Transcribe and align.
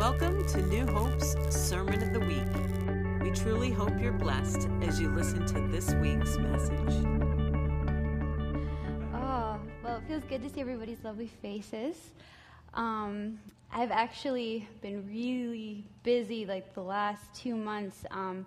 Welcome 0.00 0.46
to 0.46 0.62
New 0.62 0.86
Hope's 0.86 1.36
Sermon 1.54 2.02
of 2.02 2.14
the 2.14 2.20
Week. 2.20 3.20
We 3.20 3.30
truly 3.38 3.70
hope 3.70 4.00
you're 4.00 4.14
blessed 4.14 4.66
as 4.80 4.98
you 4.98 5.10
listen 5.10 5.44
to 5.48 5.68
this 5.68 5.92
week's 5.96 6.38
message. 6.38 7.04
Oh, 9.12 9.60
well, 9.84 9.98
it 9.98 10.02
feels 10.08 10.24
good 10.24 10.42
to 10.42 10.48
see 10.48 10.62
everybody's 10.62 11.04
lovely 11.04 11.26
faces. 11.26 12.12
Um, 12.72 13.40
I've 13.70 13.90
actually 13.90 14.66
been 14.80 15.06
really 15.06 15.84
busy 16.02 16.46
like 16.46 16.72
the 16.72 16.82
last 16.82 17.34
two 17.34 17.54
months. 17.54 18.06
Um, 18.10 18.46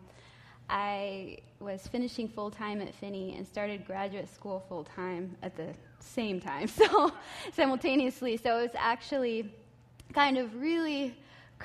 I 0.71 1.37
was 1.59 1.85
finishing 1.85 2.29
full 2.29 2.49
time 2.49 2.81
at 2.81 2.95
Finney 2.95 3.35
and 3.37 3.47
started 3.47 3.85
graduate 3.85 4.27
school 4.33 4.65
full 4.67 4.85
time 4.85 5.37
at 5.43 5.55
the 5.55 5.67
same 5.99 6.41
time, 6.41 6.67
so 6.67 7.13
simultaneously. 7.53 8.37
So 8.37 8.57
it 8.57 8.61
was 8.63 8.75
actually 8.75 9.53
kind 10.13 10.39
of 10.39 10.55
really 10.55 11.15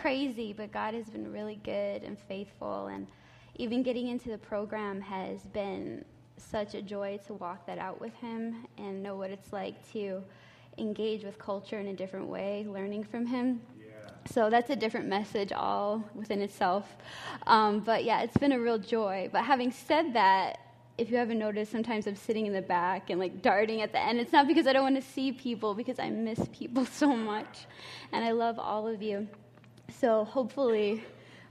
crazy, 0.01 0.53
but 0.53 0.73
God 0.73 0.95
has 0.95 1.09
been 1.11 1.33
really 1.33 1.61
good 1.65 2.03
and 2.03 2.19
faithful. 2.19 2.87
And 2.87 3.07
even 3.57 3.83
getting 3.83 4.09
into 4.09 4.31
the 4.31 4.39
program 4.39 5.01
has 5.01 5.43
been 5.43 6.05
such 6.37 6.75
a 6.75 6.83
joy 6.83 7.19
to 7.27 7.35
walk 7.35 7.67
that 7.67 7.79
out 7.79 8.01
with 8.01 8.15
Him 8.15 8.67
and 8.77 9.03
know 9.03 9.17
what 9.17 9.31
it's 9.31 9.53
like 9.53 9.75
to 9.93 10.23
engage 10.79 11.25
with 11.25 11.39
culture 11.39 11.81
in 11.81 11.89
a 11.89 11.95
different 11.95 12.27
way, 12.27 12.65
learning 12.69 13.05
from 13.05 13.27
Him. 13.27 13.61
So 14.31 14.51
that's 14.51 14.71
a 14.71 14.77
different 14.77 15.07
message 15.07 15.53
all 15.53 16.05
within 16.15 16.43
itself. 16.43 16.97
Um, 17.47 17.81
but 17.81 18.05
yeah, 18.05 18.21
it's 18.23 18.37
been 18.37 18.53
a 18.53 18.61
real 18.61 18.79
joy. 18.79 19.29
But 19.33 19.45
having 19.45 19.73
said 19.73 20.13
that, 20.15 20.59
if 20.99 21.11
you 21.11 21.17
haven't 21.17 21.39
noticed, 21.39 21.73
sometimes 21.73 22.07
I'm 22.07 22.17
sitting 22.17 22.47
in 22.47 22.53
the 22.53 22.63
back 22.63 23.11
and 23.11 23.19
like 23.19 23.41
darting 23.41 23.83
at 23.83 23.93
the 23.93 24.01
end. 24.01 24.21
It's 24.21 24.33
not 24.33 24.47
because 24.47 24.67
I 24.67 24.73
don't 24.73 24.83
want 24.83 24.97
to 24.97 25.11
see 25.11 25.33
people, 25.33 25.75
because 25.75 25.99
I 25.99 26.11
miss 26.11 26.41
people 26.53 26.85
so 27.03 27.17
much. 27.17 27.67
And 28.13 28.25
I 28.25 28.33
love 28.33 28.59
all 28.59 28.87
of 28.87 29.03
you. 29.03 29.29
So 29.91 30.25
hopefully, 30.25 31.03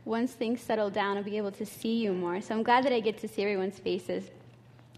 once 0.05 0.33
things 0.33 0.61
settle 0.61 0.89
down, 0.89 1.17
I'll 1.17 1.23
be 1.23 1.37
able 1.37 1.51
to 1.53 1.65
see 1.65 1.97
you 1.97 2.13
more. 2.13 2.39
So 2.41 2.55
I'm 2.55 2.63
glad 2.63 2.85
that 2.85 2.93
I 2.93 2.99
get 2.99 3.17
to 3.19 3.27
see 3.27 3.41
everyone's 3.41 3.79
faces. 3.79 4.29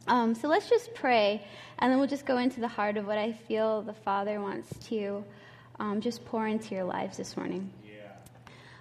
Um, 0.07 0.35
so 0.35 0.47
let's 0.47 0.69
just 0.69 0.93
pray, 0.93 1.45
and 1.77 1.91
then 1.91 1.99
we'll 1.99 2.07
just 2.07 2.25
go 2.25 2.37
into 2.37 2.59
the 2.59 2.67
heart 2.67 2.97
of 2.97 3.05
what 3.05 3.17
I 3.17 3.31
feel 3.31 3.81
the 3.81 3.93
Father 3.93 4.41
wants 4.41 4.69
to 4.87 5.23
um, 5.79 6.01
just 6.01 6.25
pour 6.25 6.47
into 6.47 6.75
your 6.75 6.83
lives 6.83 7.17
this 7.17 7.37
morning. 7.37 7.71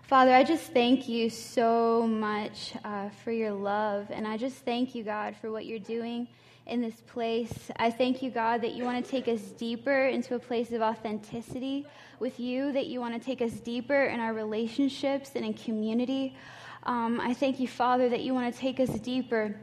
Father, 0.08 0.32
I 0.32 0.42
just 0.42 0.72
thank 0.72 1.06
you 1.06 1.28
so 1.28 2.06
much 2.06 2.72
uh, 2.82 3.10
for 3.22 3.30
your 3.30 3.52
love. 3.52 4.06
And 4.10 4.26
I 4.26 4.38
just 4.38 4.56
thank 4.64 4.94
you, 4.94 5.04
God, 5.04 5.36
for 5.38 5.52
what 5.52 5.66
you're 5.66 5.78
doing 5.78 6.26
in 6.68 6.80
this 6.80 7.00
place. 7.06 7.70
I 7.76 7.90
thank 7.90 8.22
you, 8.22 8.30
God, 8.30 8.62
that 8.62 8.74
you 8.74 8.84
want 8.84 9.04
to 9.04 9.10
take 9.10 9.26
us 9.26 9.40
deeper 9.40 10.06
into 10.06 10.34
a 10.34 10.38
place 10.38 10.72
of 10.72 10.82
authenticity 10.82 11.86
with 12.20 12.38
you, 12.38 12.72
that 12.72 12.86
you 12.86 13.00
want 13.00 13.14
to 13.14 13.20
take 13.20 13.40
us 13.40 13.52
deeper 13.52 14.04
in 14.04 14.20
our 14.20 14.34
relationships 14.34 15.32
and 15.34 15.44
in 15.44 15.54
community. 15.54 16.36
Um, 16.84 17.20
I 17.20 17.34
thank 17.34 17.58
you, 17.58 17.68
Father, 17.68 18.08
that 18.08 18.20
you 18.20 18.34
want 18.34 18.52
to 18.54 18.60
take 18.60 18.80
us 18.80 18.90
deeper, 19.00 19.56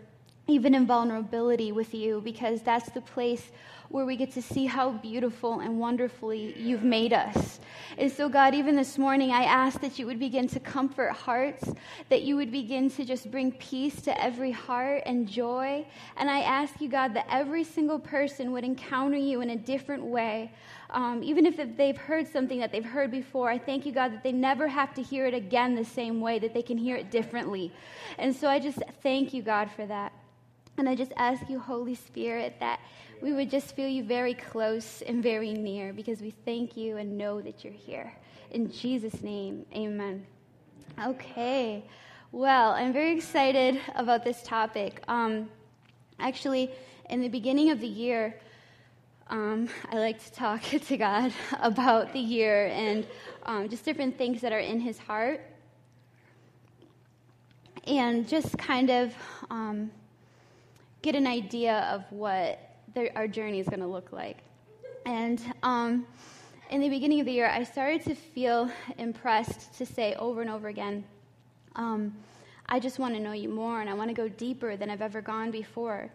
even 0.47 0.75
in 0.75 0.85
vulnerability 0.85 1.71
with 1.71 1.93
you, 1.93 2.21
because 2.23 2.61
that's 2.61 2.89
the 2.91 3.01
place 3.01 3.51
where 3.89 4.05
we 4.05 4.15
get 4.15 4.31
to 4.31 4.41
see 4.41 4.65
how 4.65 4.91
beautiful 4.91 5.59
and 5.59 5.79
wonderfully 5.79 6.53
you've 6.57 6.83
made 6.83 7.13
us. 7.13 7.59
And 7.97 8.11
so, 8.11 8.27
God, 8.27 8.53
even 8.53 8.75
this 8.75 8.97
morning, 8.97 9.31
I 9.31 9.43
ask 9.43 9.79
that 9.81 9.99
you 9.99 10.05
would 10.07 10.19
begin 10.19 10.47
to 10.49 10.59
comfort 10.59 11.11
hearts, 11.11 11.71
that 12.09 12.23
you 12.23 12.35
would 12.35 12.51
begin 12.51 12.89
to 12.91 13.05
just 13.05 13.29
bring 13.31 13.51
peace 13.53 14.01
to 14.01 14.21
every 14.21 14.51
heart 14.51 15.03
and 15.05 15.27
joy. 15.27 15.85
And 16.17 16.29
I 16.29 16.41
ask 16.41 16.81
you, 16.81 16.89
God, 16.89 17.13
that 17.13 17.27
every 17.29 17.63
single 17.63 17.99
person 17.99 18.51
would 18.51 18.63
encounter 18.63 19.17
you 19.17 19.41
in 19.41 19.51
a 19.51 19.55
different 19.55 20.03
way. 20.03 20.51
Um, 20.89 21.23
even 21.23 21.45
if 21.45 21.77
they've 21.77 21.97
heard 21.97 22.27
something 22.27 22.59
that 22.59 22.71
they've 22.71 22.85
heard 22.85 23.11
before, 23.11 23.49
I 23.49 23.57
thank 23.57 23.85
you, 23.85 23.91
God, 23.91 24.13
that 24.13 24.23
they 24.23 24.31
never 24.31 24.67
have 24.67 24.93
to 24.95 25.01
hear 25.01 25.25
it 25.25 25.33
again 25.33 25.75
the 25.75 25.85
same 25.85 26.21
way, 26.21 26.39
that 26.39 26.53
they 26.53 26.61
can 26.61 26.77
hear 26.77 26.95
it 26.95 27.11
differently. 27.11 27.71
And 28.17 28.35
so 28.35 28.47
I 28.47 28.59
just 28.59 28.79
thank 29.03 29.33
you, 29.33 29.41
God, 29.41 29.69
for 29.71 29.85
that. 29.85 30.11
And 30.77 30.89
I 30.89 30.95
just 30.95 31.13
ask 31.15 31.49
you, 31.49 31.59
Holy 31.59 31.95
Spirit, 31.95 32.55
that 32.59 32.79
we 33.21 33.31
would 33.31 33.49
just 33.49 33.75
feel 33.75 33.87
you 33.87 34.03
very 34.03 34.33
close 34.33 35.01
and 35.03 35.23
very 35.23 35.53
near 35.53 35.93
because 35.93 36.21
we 36.21 36.31
thank 36.43 36.75
you 36.75 36.97
and 36.97 37.17
know 37.17 37.41
that 37.41 37.63
you're 37.63 37.73
here. 37.73 38.13
In 38.51 38.71
Jesus' 38.71 39.21
name, 39.21 39.65
amen. 39.73 40.25
Okay. 41.03 41.83
Well, 42.31 42.71
I'm 42.71 42.91
very 42.91 43.15
excited 43.15 43.79
about 43.95 44.25
this 44.25 44.43
topic. 44.43 45.01
Um, 45.07 45.49
actually, 46.19 46.71
in 47.09 47.21
the 47.21 47.29
beginning 47.29 47.71
of 47.71 47.79
the 47.79 47.87
year, 47.87 48.37
um, 49.29 49.69
I 49.91 49.95
like 49.95 50.23
to 50.23 50.31
talk 50.33 50.61
to 50.87 50.97
God 50.97 51.31
about 51.61 52.11
the 52.11 52.19
year 52.19 52.67
and 52.67 53.07
um, 53.43 53.69
just 53.69 53.85
different 53.85 54.17
things 54.17 54.41
that 54.41 54.51
are 54.51 54.59
in 54.59 54.81
His 54.81 54.97
heart. 54.97 55.41
And 57.87 58.27
just 58.27 58.57
kind 58.57 58.89
of 58.89 59.13
um, 59.49 59.91
get 61.05 61.13
an 61.13 61.27
idea 61.27 61.87
of 61.93 62.03
what 62.11 62.57
the, 62.95 63.15
our 63.15 63.27
journey 63.27 63.59
is 63.59 63.67
going 63.67 63.79
to 63.79 63.85
look 63.85 64.11
like. 64.11 64.39
And 65.05 65.39
um, 65.61 66.07
in 66.71 66.81
the 66.81 66.89
beginning 66.89 67.19
of 67.19 67.27
the 67.27 67.31
year, 67.31 67.45
I 67.45 67.63
started 67.63 68.01
to 68.05 68.15
feel 68.15 68.71
impressed 68.97 69.77
to 69.77 69.85
say 69.85 70.15
over 70.15 70.41
and 70.41 70.49
over 70.49 70.67
again, 70.67 71.03
um, 71.75 72.15
I 72.67 72.79
just 72.79 72.97
want 72.97 73.13
to 73.13 73.19
know 73.19 73.33
you 73.33 73.49
more 73.49 73.81
and 73.81 73.87
I 73.87 73.93
want 73.93 74.09
to 74.09 74.15
go 74.15 74.27
deeper 74.27 74.75
than 74.75 74.89
I've 74.89 75.03
ever 75.03 75.21
gone 75.21 75.51
before. 75.51 76.09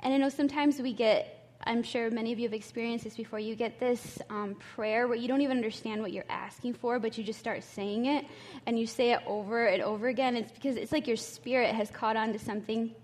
And 0.00 0.14
I 0.14 0.16
know 0.16 0.30
sometimes 0.30 0.80
we 0.80 0.94
get, 0.94 1.52
I'm 1.64 1.82
sure 1.82 2.10
many 2.10 2.32
of 2.32 2.38
you 2.38 2.48
have 2.48 2.54
experienced 2.54 3.04
this 3.04 3.18
before, 3.18 3.40
you 3.40 3.54
get 3.54 3.78
this 3.78 4.18
um, 4.30 4.56
prayer 4.74 5.06
where 5.06 5.18
you 5.18 5.28
don't 5.28 5.42
even 5.42 5.58
understand 5.58 6.00
what 6.00 6.12
you're 6.12 6.24
asking 6.30 6.72
for, 6.72 6.98
but 6.98 7.18
you 7.18 7.24
just 7.24 7.40
start 7.40 7.62
saying 7.62 8.06
it 8.06 8.24
and 8.64 8.78
you 8.78 8.86
say 8.86 9.12
it 9.12 9.20
over 9.26 9.66
and 9.66 9.82
over 9.82 10.08
again. 10.08 10.34
It's 10.34 10.50
because 10.50 10.76
it's 10.76 10.92
like 10.92 11.06
your 11.06 11.18
spirit 11.18 11.74
has 11.74 11.90
caught 11.90 12.16
on 12.16 12.32
to 12.32 12.38
something 12.38 12.94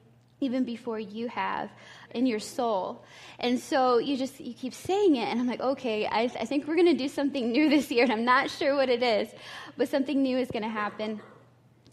even 0.40 0.64
before 0.64 0.98
you 0.98 1.28
have 1.28 1.70
in 2.10 2.26
your 2.26 2.38
soul. 2.40 3.04
And 3.40 3.58
so 3.58 3.98
you 3.98 4.16
just 4.16 4.40
you 4.40 4.54
keep 4.54 4.74
saying 4.74 5.16
it 5.16 5.28
and 5.28 5.40
i'm 5.40 5.46
like 5.46 5.60
okay 5.60 6.06
i, 6.06 6.22
I 6.22 6.44
think 6.44 6.66
we're 6.66 6.74
going 6.74 6.86
to 6.86 6.94
do 6.94 7.08
something 7.08 7.50
new 7.50 7.68
this 7.68 7.90
year 7.90 8.04
and 8.04 8.12
i'm 8.12 8.24
not 8.24 8.50
sure 8.50 8.74
what 8.76 8.88
it 8.88 9.02
is 9.02 9.28
but 9.76 9.88
something 9.88 10.22
new 10.22 10.38
is 10.38 10.50
going 10.50 10.62
to 10.62 10.68
happen. 10.68 11.20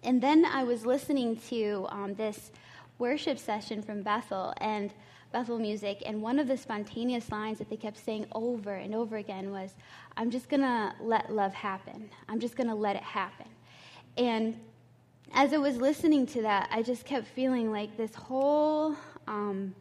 And 0.04 0.22
then 0.22 0.46
i 0.46 0.64
was 0.64 0.86
listening 0.86 1.38
to 1.50 1.86
um, 1.90 2.14
this 2.16 2.52
worship 3.00 3.40
session 3.40 3.82
from 3.82 4.04
bethel 4.04 4.54
and 4.58 4.94
bethel 5.32 5.58
music 5.58 6.04
and 6.06 6.22
one 6.22 6.40
of 6.40 6.48
the 6.48 6.58
spontaneous 6.58 7.32
lines 7.32 7.58
that 7.58 7.70
they 7.70 7.78
kept 7.78 7.98
saying 7.98 8.26
over 8.34 8.76
and 8.76 8.94
over 8.94 9.18
again 9.18 9.52
was 9.52 9.74
i'm 10.18 10.30
just 10.30 10.50
going 10.50 10.62
to 10.62 10.94
let 11.02 11.34
love 11.34 11.54
happen. 11.54 12.10
I'm 12.30 12.40
just 12.40 12.56
going 12.56 12.68
to 12.68 12.76
let 12.76 12.96
it 12.96 13.04
happen. 13.04 13.48
And 14.18 14.60
as 15.34 15.52
I 15.52 15.58
was 15.58 15.78
listening 15.78 16.26
to 16.28 16.44
that, 16.44 16.70
I 16.72 16.84
just 16.84 17.06
kept 17.06 17.28
feeling 17.28 17.72
like 17.72 17.98
this 17.98 18.14
whole 18.14 18.96
um, 19.28 19.74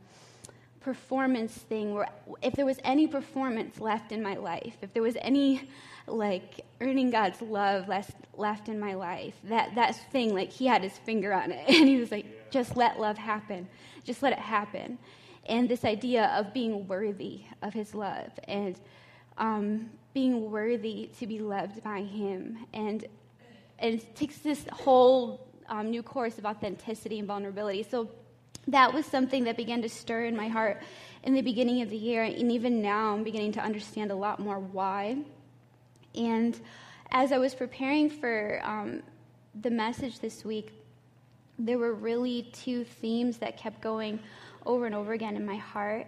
performance 0.81 1.53
thing 1.53 1.95
where 1.95 2.09
if 2.41 2.55
there 2.55 2.65
was 2.65 2.79
any 2.85 3.07
performance 3.07 3.79
left 3.79 4.13
in 4.13 4.23
my 4.23 4.35
life, 4.35 4.77
if 4.81 4.93
there 4.95 5.03
was 5.03 5.17
any 5.21 5.69
like 6.07 6.65
earning 6.81 7.11
God's 7.11 7.41
love 7.43 7.87
left, 7.87 8.17
left 8.35 8.69
in 8.69 8.81
my 8.81 8.95
life, 8.95 9.35
that, 9.45 9.75
that 9.75 9.95
thing, 10.11 10.35
like 10.35 10.51
he 10.51 10.67
had 10.67 10.83
his 10.83 10.97
finger 10.99 11.33
on 11.33 11.53
it 11.53 11.69
and 11.69 11.87
he 11.87 11.99
was 11.99 12.11
like, 12.11 12.51
just 12.51 12.77
let 12.77 12.99
love 12.99 13.19
happen. 13.19 13.69
Just 14.05 14.23
let 14.23 14.33
it 14.33 14.39
happen. 14.39 14.99
And 15.47 15.69
this 15.69 15.85
idea 15.85 16.27
of 16.37 16.55
being 16.55 16.87
worthy 16.89 17.43
of 17.63 17.75
his 17.75 17.95
love 17.95 18.31
and 18.49 18.81
um, 19.39 19.91
being 20.15 20.51
worthy 20.51 21.11
to 21.19 21.27
be 21.27 21.41
loved 21.41 21.83
by 21.83 22.03
him 22.03 22.59
and 22.73 23.05
and 23.83 23.95
it 23.95 24.17
takes 24.17 24.39
this 24.39 24.65
whole 24.73 25.47
um, 25.69 25.91
new 25.91 26.03
course 26.03 26.39
of 26.39 26.47
authenticity 26.47 27.19
and 27.19 27.27
vulnerability. 27.27 27.83
So 27.83 28.09
that 28.69 28.95
was 28.95 29.05
something 29.05 29.45
that 29.45 29.57
began 29.57 29.83
to 29.83 29.89
stir 29.89 30.27
in 30.27 30.37
my 30.37 30.49
heart 30.49 30.81
in 31.25 31.35
the 31.35 31.43
beginning 31.43 31.83
of 31.83 31.91
the 31.91 31.97
year, 31.97 32.23
and 32.23 32.51
even 32.51 32.81
now 32.81 33.13
I'm 33.13 33.25
beginning 33.25 33.53
to 33.53 33.61
understand 33.61 34.11
a 34.11 34.15
lot 34.15 34.39
more 34.39 34.59
why. 34.59 35.19
And 36.15 36.59
as 37.11 37.33
I 37.33 37.39
was 37.39 37.55
preparing 37.55 38.09
for 38.09 38.61
um, 38.65 39.03
the 39.61 39.71
message 39.71 40.21
this 40.21 40.45
week, 40.45 40.73
there 41.59 41.79
were 41.79 41.93
really 41.93 42.51
two 42.53 42.85
themes 42.85 43.39
that 43.39 43.57
kept 43.57 43.81
going 43.81 44.19
over 44.65 44.87
and 44.87 44.95
over 44.95 45.13
again 45.13 45.37
in 45.37 45.45
my 45.45 45.57
heart, 45.57 46.07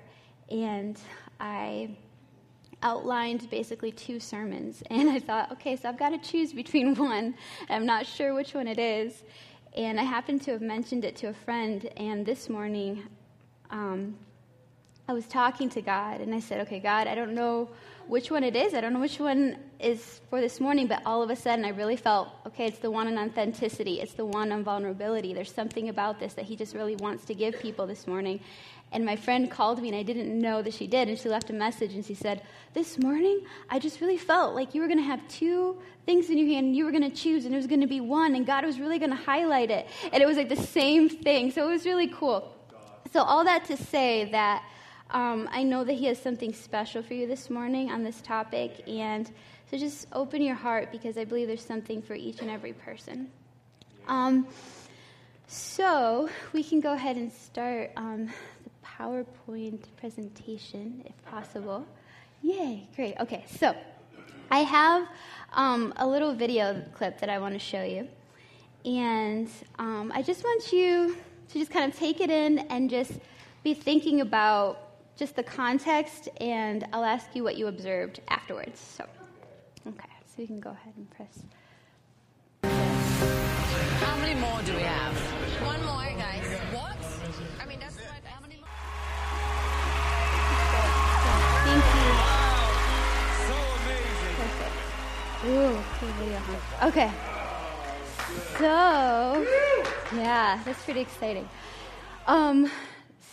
and 0.49 0.99
I 1.41 1.97
outlined 2.85 3.51
basically 3.51 3.91
two 3.91 4.21
sermons. 4.21 4.83
And 4.91 5.11
I 5.11 5.19
thought, 5.19 5.51
okay, 5.53 5.75
so 5.75 5.89
I've 5.89 5.99
got 5.99 6.11
to 6.11 6.19
choose 6.19 6.53
between 6.53 6.95
one. 7.13 7.35
I'm 7.69 7.87
not 7.87 8.07
sure 8.07 8.35
which 8.35 8.55
one 8.55 8.69
it 8.69 8.79
is. 8.79 9.25
And 9.77 9.99
I 9.99 10.05
happened 10.05 10.43
to 10.43 10.53
have 10.53 10.63
mentioned 10.63 11.05
it 11.05 11.17
to 11.17 11.29
a 11.29 11.35
friend, 11.35 11.91
and 11.97 12.25
this 12.25 12.49
morning 12.49 13.03
um, 13.71 14.17
I 15.07 15.13
was 15.13 15.27
talking 15.27 15.69
to 15.71 15.83
God, 15.83 16.23
and 16.23 16.35
I 16.35 16.41
said, 16.41 16.63
okay, 16.63 16.81
God, 16.81 17.07
I 17.07 17.15
don't 17.15 17.35
know 17.35 17.69
which 18.07 18.31
one 18.31 18.43
it 18.43 18.57
is. 18.57 18.73
I 18.73 18.81
don't 18.81 18.95
know 18.95 19.01
which 19.01 19.21
one 19.21 19.59
is 19.79 20.23
for 20.31 20.41
this 20.41 20.61
morning, 20.61 20.87
but 20.87 21.03
all 21.05 21.23
of 21.23 21.29
a 21.29 21.37
sudden 21.37 21.63
I 21.67 21.71
really 21.71 21.97
felt, 21.97 22.31
okay, 22.47 22.67
it's 22.67 22.79
the 22.79 22.91
one 22.91 23.07
on 23.07 23.19
authenticity, 23.19 24.01
it's 24.01 24.15
the 24.15 24.25
one 24.25 24.51
on 24.51 24.65
vulnerability. 24.65 25.35
There's 25.35 25.53
something 25.53 25.91
about 25.91 26.21
this 26.21 26.33
that 26.35 26.47
he 26.47 26.57
just 26.57 26.75
really 26.75 26.97
wants 26.97 27.27
to 27.27 27.35
give 27.35 27.61
people 27.61 27.87
this 27.87 28.07
morning. 28.07 28.41
And 28.93 29.05
my 29.05 29.15
friend 29.15 29.51
called 29.51 29.83
me, 29.83 29.89
and 29.89 29.97
I 29.97 30.03
didn't 30.03 30.41
know 30.41 30.63
that 30.63 30.73
she 30.73 30.87
did, 30.87 31.09
and 31.09 31.19
she 31.19 31.29
left 31.29 31.51
a 31.51 31.53
message, 31.53 31.95
and 31.95 32.05
she 32.05 32.15
said, 32.15 32.41
This 32.73 32.97
morning, 32.97 33.43
I 33.69 33.79
just 33.79 34.01
really 34.01 34.17
felt 34.17 34.55
like 34.55 34.75
you 34.75 34.81
were 34.81 34.87
going 34.87 35.01
to 35.01 35.05
have 35.05 35.21
two 35.29 35.83
things 36.07 36.31
in 36.31 36.39
your 36.39 36.49
hand, 36.49 36.69
and 36.69 36.77
you 36.77 36.87
were 36.87 36.93
going 36.93 37.11
to 37.11 37.15
choose, 37.15 37.45
and 37.45 37.53
it 37.53 37.59
was 37.59 37.67
going 37.67 37.83
to 37.83 37.87
be 37.87 38.01
one, 38.01 38.37
and 38.37 38.47
God 38.47 38.65
was 38.65 38.81
really 38.81 38.99
going 38.99 39.11
to 39.11 39.17
highlight 39.17 39.71
it. 39.71 39.87
And 40.15 40.23
it 40.23 40.27
was 40.27 40.39
like 40.39 40.49
the 40.49 40.57
same 40.57 41.11
thing. 41.11 41.51
So 41.51 41.69
it 41.69 41.71
was 41.71 41.85
really 41.85 42.09
cool. 42.09 42.53
So, 43.13 43.23
all 43.23 43.45
that 43.45 43.67
to 43.67 43.77
say 43.77 44.31
that 44.33 44.65
um, 45.15 45.49
I 45.53 45.63
know 45.63 45.85
that 45.85 45.95
He 45.95 46.07
has 46.07 46.21
something 46.21 46.53
special 46.53 47.03
for 47.03 47.15
you 47.15 47.27
this 47.27 47.49
morning 47.49 47.91
on 47.91 48.03
this 48.03 48.21
topic, 48.21 48.83
and 48.89 49.31
so 49.71 49.79
just 49.79 50.09
open 50.13 50.43
your 50.43 50.57
heart 50.57 50.91
because 50.93 51.17
I 51.17 51.25
believe 51.25 51.47
there's 51.47 51.65
something 51.65 52.03
for 52.03 52.15
each 52.15 52.41
and 52.41 52.51
every 52.51 52.73
person. 52.73 53.31
Um, 54.09 54.47
so, 55.47 56.29
we 56.53 56.65
can 56.65 56.81
go 56.81 56.95
ahead 56.95 57.17
and 57.17 57.33
start. 57.33 57.93
Um, 57.97 58.27
the 58.27 58.71
PowerPoint 58.85 59.85
presentation, 59.97 61.03
if 61.07 61.25
possible. 61.25 61.87
Yay, 62.43 62.89
great. 62.97 63.15
Okay, 63.21 63.45
so 63.59 63.75
I 64.51 64.61
have 64.61 65.09
um, 65.53 65.95
a 65.97 66.07
little 66.07 66.35
video 66.35 66.83
clip 66.93 67.21
that 67.21 67.29
I 67.29 67.39
want 67.39 67.55
to 67.55 67.61
show 67.61 67.83
you. 67.83 68.09
And 68.85 69.49
um, 69.79 70.13
I 70.15 70.23
just 70.23 70.43
want 70.43 70.73
you 70.73 71.17
to 71.49 71.59
just 71.59 71.71
kind 71.71 71.91
of 71.91 71.99
take 71.99 72.21
it 72.21 72.31
in 72.31 72.59
and 72.71 72.91
just 72.91 73.13
be 73.63 73.75
thinking 73.75 74.21
about 74.21 74.84
just 75.17 75.37
the 75.37 75.43
context, 75.43 76.29
and 76.41 76.87
I'll 76.93 77.05
ask 77.05 77.27
you 77.35 77.45
what 77.45 77.57
you 77.57 77.69
observed 77.69 78.21
afterwards. 78.29 78.81
So, 78.81 79.05
okay, 79.87 80.09
so 80.27 80.43
you 80.43 80.49
can 80.49 80.61
go 80.61 80.71
ahead 80.71 80.95
and 80.97 81.09
press. 81.11 81.43
How 84.01 84.17
many 84.17 84.35
more 84.41 84.61
do 84.63 84.75
we 84.75 84.83
have? 84.83 85.17
One 85.65 85.85
more, 85.85 86.13
guys. 86.19 86.45
What? 86.73 86.97
I 87.61 87.67
mean, 87.67 87.79
that's 87.79 87.97
what. 87.97 88.25
How 88.25 88.41
many 88.41 88.57
more? 88.57 88.69
Thank 91.65 91.85
you. 91.95 92.11
So 93.47 93.55
amazing. 93.85 94.35
Perfect. 94.41 94.77
Ooh, 95.47 95.75
cool 95.99 96.13
video, 96.19 96.39
huh? 96.39 96.89
Okay. 96.89 97.11
So, 98.59 99.47
yeah, 100.17 100.61
that's 100.65 100.83
pretty 100.85 101.01
exciting. 101.01 101.49
Um, 102.27 102.71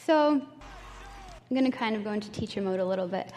so, 0.05 0.41
I'm 1.51 1.57
going 1.57 1.69
to 1.69 1.77
kind 1.77 1.97
of 1.97 2.05
go 2.05 2.13
into 2.13 2.31
teacher 2.31 2.61
mode 2.61 2.79
a 2.79 2.85
little 2.85 3.09
bit. 3.09 3.29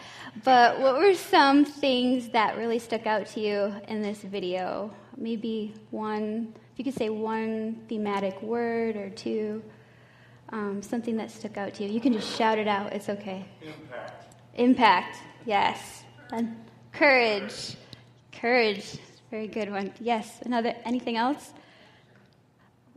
But 0.45 0.79
what 0.79 0.95
were 0.95 1.13
some 1.13 1.65
things 1.65 2.29
that 2.29 2.57
really 2.57 2.79
stuck 2.79 3.05
out 3.05 3.27
to 3.27 3.41
you 3.41 3.73
in 3.89 4.01
this 4.01 4.19
video? 4.19 4.89
Maybe 5.17 5.73
one, 5.91 6.53
if 6.71 6.79
you 6.79 6.85
could 6.85 6.93
say 6.93 7.09
one 7.09 7.81
thematic 7.89 8.41
word 8.41 8.95
or 8.95 9.09
two, 9.09 9.61
um, 10.47 10.81
something 10.81 11.17
that 11.17 11.29
stuck 11.29 11.57
out 11.57 11.73
to 11.73 11.83
you. 11.83 11.89
You 11.89 11.99
can 11.99 12.13
just 12.13 12.33
shout 12.37 12.57
it 12.57 12.69
out, 12.69 12.93
it's 12.93 13.09
okay. 13.09 13.43
Impact. 13.61 14.35
Impact, 14.55 15.17
yes. 15.45 16.03
And 16.31 16.55
courage, 16.93 17.75
courage, 18.31 18.97
very 19.29 19.47
good 19.47 19.69
one. 19.69 19.91
Yes, 19.99 20.39
another, 20.45 20.73
anything 20.85 21.17
else? 21.17 21.51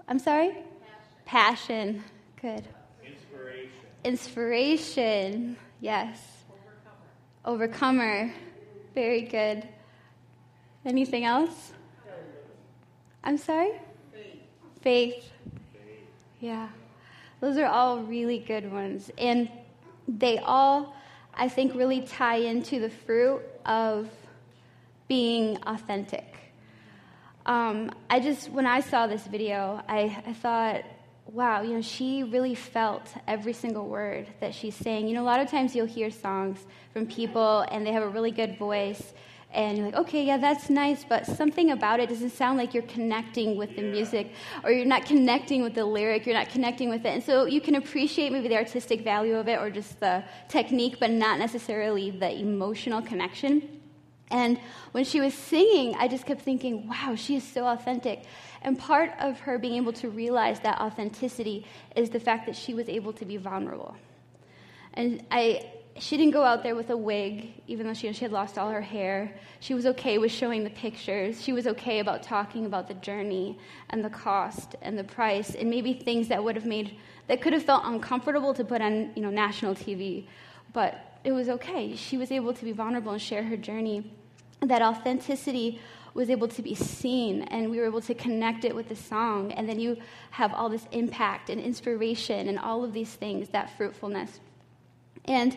I'm 0.07 0.21
sorry? 0.21 0.53
Passion, 1.25 2.05
good. 2.41 2.69
Inspiration. 4.05 5.57
Yes. 5.81 6.19
Overcomer, 7.45 8.33
very 8.95 9.23
good. 9.23 9.67
Anything 10.85 11.25
else? 11.25 11.73
I'm 13.25 13.39
sorry? 13.39 13.73
Faith. 14.81 15.31
Yeah. 16.41 16.69
Those 17.41 17.59
are 17.59 17.67
all 17.67 18.01
really 18.01 18.39
good 18.39 18.71
ones. 18.71 19.11
And 19.19 19.51
they 20.07 20.39
all, 20.39 20.95
I 21.35 21.49
think, 21.49 21.75
really 21.75 22.03
tie 22.03 22.37
into 22.37 22.81
the 22.81 22.91
fruit 22.91 23.43
of 23.67 24.09
being 25.09 25.59
authentic. 25.67 26.35
Um, 27.47 27.91
I 28.11 28.21
just, 28.21 28.51
when 28.51 28.67
I 28.67 28.81
saw 28.81 29.07
this 29.07 29.27
video, 29.27 29.83
I, 29.89 30.23
I 30.27 30.33
thought, 30.33 30.85
wow, 31.33 31.63
you 31.63 31.75
know, 31.75 31.83
she 31.83 32.23
really 32.23 32.55
felt 32.55 33.09
every 33.27 33.53
single 33.53 33.87
word 33.87 34.27
that 34.41 34.55
she's 34.55 34.75
saying. 34.75 35.07
You 35.09 35.15
know, 35.15 35.23
a 35.23 35.25
lot 35.25 35.41
of 35.41 35.51
times 35.51 35.77
you'll 35.77 35.87
hear 35.87 36.11
songs 36.11 36.59
from 36.93 37.07
people 37.07 37.67
and 37.71 37.87
they 37.87 37.93
have 37.93 38.03
a 38.03 38.09
really 38.09 38.31
good 38.31 38.59
voice, 38.59 39.13
and 39.51 39.79
you're 39.79 39.87
like, 39.87 39.97
okay, 39.97 40.25
yeah, 40.25 40.37
that's 40.37 40.69
nice, 40.69 41.05
but 41.05 41.25
something 41.25 41.71
about 41.71 42.01
it 42.01 42.11
doesn't 42.11 42.31
sound 42.31 42.59
like 42.59 42.75
you're 42.75 42.83
connecting 42.83 43.57
with 43.57 43.77
the 43.77 43.83
music, 43.83 44.33
or 44.63 44.71
you're 44.71 44.85
not 44.85 45.07
connecting 45.07 45.63
with 45.63 45.75
the 45.75 45.85
lyric, 45.85 46.27
you're 46.27 46.35
not 46.35 46.51
connecting 46.51 46.91
with 46.91 47.07
it. 47.07 47.15
And 47.15 47.23
so 47.25 47.47
you 47.47 47.63
can 47.63 47.77
appreciate 47.77 48.31
maybe 48.31 48.49
the 48.49 48.57
artistic 48.57 49.03
value 49.03 49.37
of 49.37 49.49
it 49.49 49.59
or 49.59 49.71
just 49.71 50.01
the 50.01 50.23
technique, 50.49 50.99
but 51.01 51.11
not 51.11 51.39
necessarily 51.39 52.11
the 52.11 52.31
emotional 52.31 53.01
connection. 53.01 53.78
And 54.31 54.59
when 54.93 55.05
she 55.05 55.21
was 55.21 55.35
singing, 55.35 55.95
I 55.97 56.09
just 56.09 56.27
kept 56.27 56.43
thinking, 56.43 56.89
wow, 56.89 57.15
she 57.17 57.37
is 57.37 57.45
so 57.45 57.67
authentic. 57.67 58.25
And 58.63 58.79
part 58.79 59.13
of 59.21 59.41
her 59.41 59.59
being 59.59 59.77
able 59.77 59.93
to 59.95 60.09
realize 60.11 60.61
that 60.61 60.81
authenticity 60.81 61.67
is 61.97 62.11
the 62.11 62.21
fact 62.21 62.47
that 62.47 62.57
she 62.57 62.75
was 62.75 62.89
able 62.89 63.13
to 63.15 63.25
be 63.25 63.37
vulnerable. 63.37 63.97
And 64.95 65.25
I, 65.31 65.71
she 65.99 66.17
didn't 66.17 66.33
go 66.33 66.45
out 66.45 66.63
there 66.63 66.75
with 66.75 66.91
a 66.91 66.97
wig, 66.97 67.53
even 67.67 67.87
though 67.87 67.95
she, 67.95 68.13
she 68.13 68.25
had 68.25 68.33
lost 68.33 68.59
all 68.59 68.71
her 68.71 68.81
hair. 68.81 69.33
She 69.61 69.75
was 69.75 69.87
okay 69.87 70.19
with 70.19 70.33
showing 70.33 70.65
the 70.65 70.71
pictures. 70.71 71.43
She 71.43 71.53
was 71.53 71.67
okay 71.67 72.01
about 72.01 72.23
talking 72.23 72.67
about 72.67 72.89
the 72.89 72.95
journey 72.95 73.59
and 73.91 74.05
the 74.05 74.11
cost 74.11 74.77
and 74.83 74.99
the 74.99 75.05
price 75.05 75.55
and 75.55 75.71
maybe 75.71 75.95
things 75.95 76.29
that 76.29 76.43
would 76.43 76.57
have 76.57 76.67
made, 76.67 76.97
that 77.29 77.41
could 77.41 77.53
have 77.53 77.65
felt 77.65 77.83
uncomfortable 77.85 78.55
to 78.55 78.65
put 78.65 78.83
on, 78.83 79.11
you 79.15 79.23
know, 79.23 79.31
national 79.31 79.75
TV. 79.75 80.27
But 80.73 81.08
it 81.25 81.33
was 81.33 81.49
okay. 81.49 81.97
She 81.97 82.17
was 82.17 82.31
able 82.31 82.55
to 82.55 82.65
be 82.65 82.73
vulnerable 82.73 83.13
and 83.13 83.23
share 83.23 83.43
her 83.43 83.57
journey. 83.57 84.13
That 84.61 84.83
authenticity 84.83 85.81
was 86.15 86.31
able 86.31 86.49
to 86.49 86.63
be 86.63 86.75
seen, 86.75 87.43
and 87.43 87.71
we 87.71 87.79
were 87.79 87.87
able 87.87 88.01
to 88.01 88.15
connect 88.15 88.65
it 88.65 88.75
with 88.75 88.89
the 88.89 88.97
song. 88.97 89.53
And 89.53 89.69
then 89.69 89.79
you 89.79 89.99
have 90.31 90.53
all 90.53 90.69
this 90.69 90.87
impact 90.91 91.51
and 91.51 91.61
inspiration 91.61 92.49
and 92.49 92.59
all 92.59 92.83
of 92.83 92.93
these 92.93 93.13
things, 93.15 93.49
that 93.51 93.77
fruitfulness. 93.77 94.41
And 95.27 95.57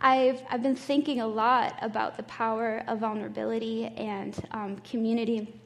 I've, 0.00 0.40
I've 0.48 0.62
been 0.62 0.76
thinking 0.76 1.20
a 1.20 1.26
lot 1.26 1.78
about 1.82 2.16
the 2.16 2.22
power 2.22 2.84
of 2.86 3.00
vulnerability 3.00 3.86
and 3.86 4.34
um, 4.52 4.76
community, 4.78 5.60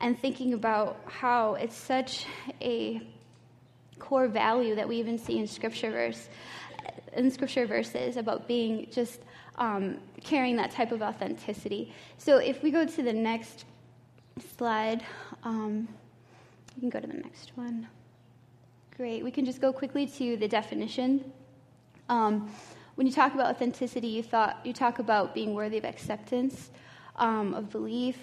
and 0.00 0.18
thinking 0.18 0.54
about 0.54 1.00
how 1.06 1.54
it's 1.54 1.76
such 1.76 2.24
a 2.60 3.00
core 3.98 4.28
value 4.28 4.74
that 4.74 4.88
we 4.88 4.96
even 4.96 5.18
see 5.18 5.38
in 5.38 5.46
scripture 5.46 5.90
verse 5.90 6.28
in 7.14 7.30
scripture 7.30 7.66
verses 7.66 8.16
about 8.16 8.46
being 8.46 8.88
just 8.90 9.20
um, 9.56 9.98
carrying 10.22 10.56
that 10.56 10.70
type 10.70 10.92
of 10.92 11.02
authenticity. 11.02 11.92
So 12.16 12.38
if 12.38 12.62
we 12.62 12.70
go 12.70 12.86
to 12.86 13.02
the 13.02 13.12
next 13.12 13.64
slide, 14.56 15.04
um, 15.42 15.88
you 16.76 16.80
can 16.80 16.90
go 16.90 17.00
to 17.00 17.06
the 17.06 17.20
next 17.20 17.52
one. 17.56 17.88
Great. 18.96 19.24
We 19.24 19.30
can 19.30 19.44
just 19.44 19.60
go 19.60 19.72
quickly 19.72 20.06
to 20.06 20.36
the 20.36 20.48
definition. 20.48 21.32
Um, 22.08 22.50
when 22.94 23.06
you 23.06 23.12
talk 23.12 23.34
about 23.34 23.54
authenticity, 23.54 24.08
you 24.08 24.22
thought 24.22 24.58
you 24.64 24.72
talk 24.72 24.98
about 24.98 25.34
being 25.34 25.54
worthy 25.54 25.78
of 25.78 25.84
acceptance, 25.84 26.70
um, 27.16 27.54
of 27.54 27.70
belief, 27.70 28.16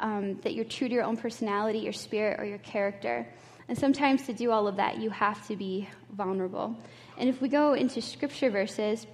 um, 0.00 0.40
that 0.40 0.54
you're 0.54 0.64
true 0.64 0.88
to 0.88 0.94
your 0.94 1.04
own 1.04 1.16
personality, 1.16 1.80
your 1.80 1.92
spirit, 1.92 2.40
or 2.40 2.44
your 2.44 2.58
character. 2.58 3.26
And 3.72 3.78
sometimes 3.78 4.26
to 4.26 4.34
do 4.34 4.50
all 4.50 4.68
of 4.68 4.76
that, 4.76 4.98
you 4.98 5.08
have 5.08 5.46
to 5.48 5.56
be 5.56 5.88
vulnerable. 6.10 6.76
And 7.16 7.26
if 7.26 7.40
we 7.40 7.48
go 7.48 7.72
into 7.72 8.02
scripture 8.02 8.50
verses, 8.50 9.06